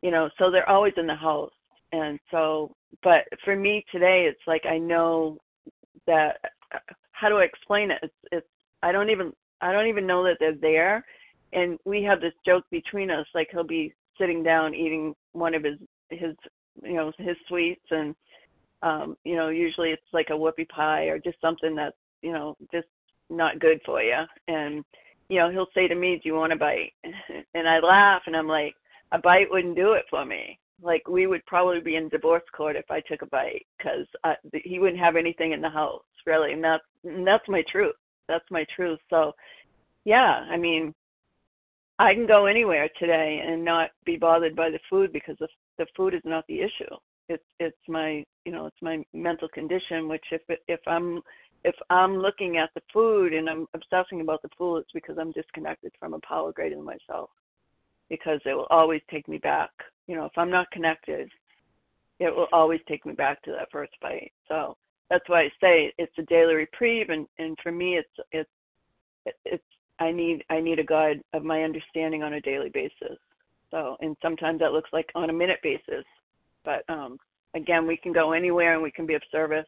[0.03, 1.53] you know, so they're always in the house.
[1.93, 5.37] And so, but for me today, it's like I know
[6.05, 6.37] that.
[7.11, 7.99] How do I explain it?
[8.03, 8.47] It's it's
[8.83, 9.31] I don't even
[9.61, 11.05] I don't even know that they're there.
[11.53, 15.63] And we have this joke between us, like he'll be sitting down eating one of
[15.63, 15.77] his
[16.09, 16.35] his
[16.83, 18.13] you know his sweets, and
[18.81, 22.57] um, you know usually it's like a whoopie pie or just something that's you know
[22.73, 22.87] just
[23.29, 24.19] not good for you.
[24.49, 24.83] And
[25.29, 26.93] you know he'll say to me, "Do you want a bite?"
[27.53, 28.73] And I laugh, and I'm like,
[29.13, 32.75] "A bite wouldn't do it for me." Like we would probably be in divorce court
[32.75, 34.07] if I took a bite because
[34.65, 37.95] he wouldn't have anything in the house really, and that's that's my truth
[38.27, 38.99] that's my truth.
[39.09, 39.33] So,
[40.05, 40.93] yeah, I mean,
[41.99, 45.85] I can go anywhere today and not be bothered by the food because the the
[45.97, 46.95] food is not the issue.
[47.29, 50.07] It's it's my you know it's my mental condition.
[50.07, 51.21] Which if if I'm
[51.63, 55.31] if I'm looking at the food and I'm obsessing about the food, it's because I'm
[55.31, 57.29] disconnected from a power greater than myself.
[58.09, 59.71] Because it will always take me back.
[60.07, 61.29] You know, if I'm not connected,
[62.19, 64.31] it will always take me back to that first bite.
[64.47, 64.77] So
[65.09, 68.49] that's why I say it's a daily reprieve, and and for me, it's it's
[69.45, 69.63] it's
[69.99, 73.17] I need I need a guide of my understanding on a daily basis.
[73.71, 76.05] So, and sometimes that looks like on a minute basis,
[76.63, 77.17] but um,
[77.55, 79.65] again, we can go anywhere and we can be of service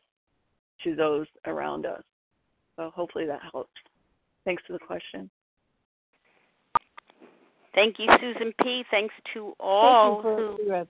[0.84, 2.04] to those around us.
[2.76, 3.72] So hopefully that helps.
[4.44, 5.30] Thanks for the question.
[7.76, 8.84] Thank you, Susan P.
[8.90, 10.88] Thanks to all Thank who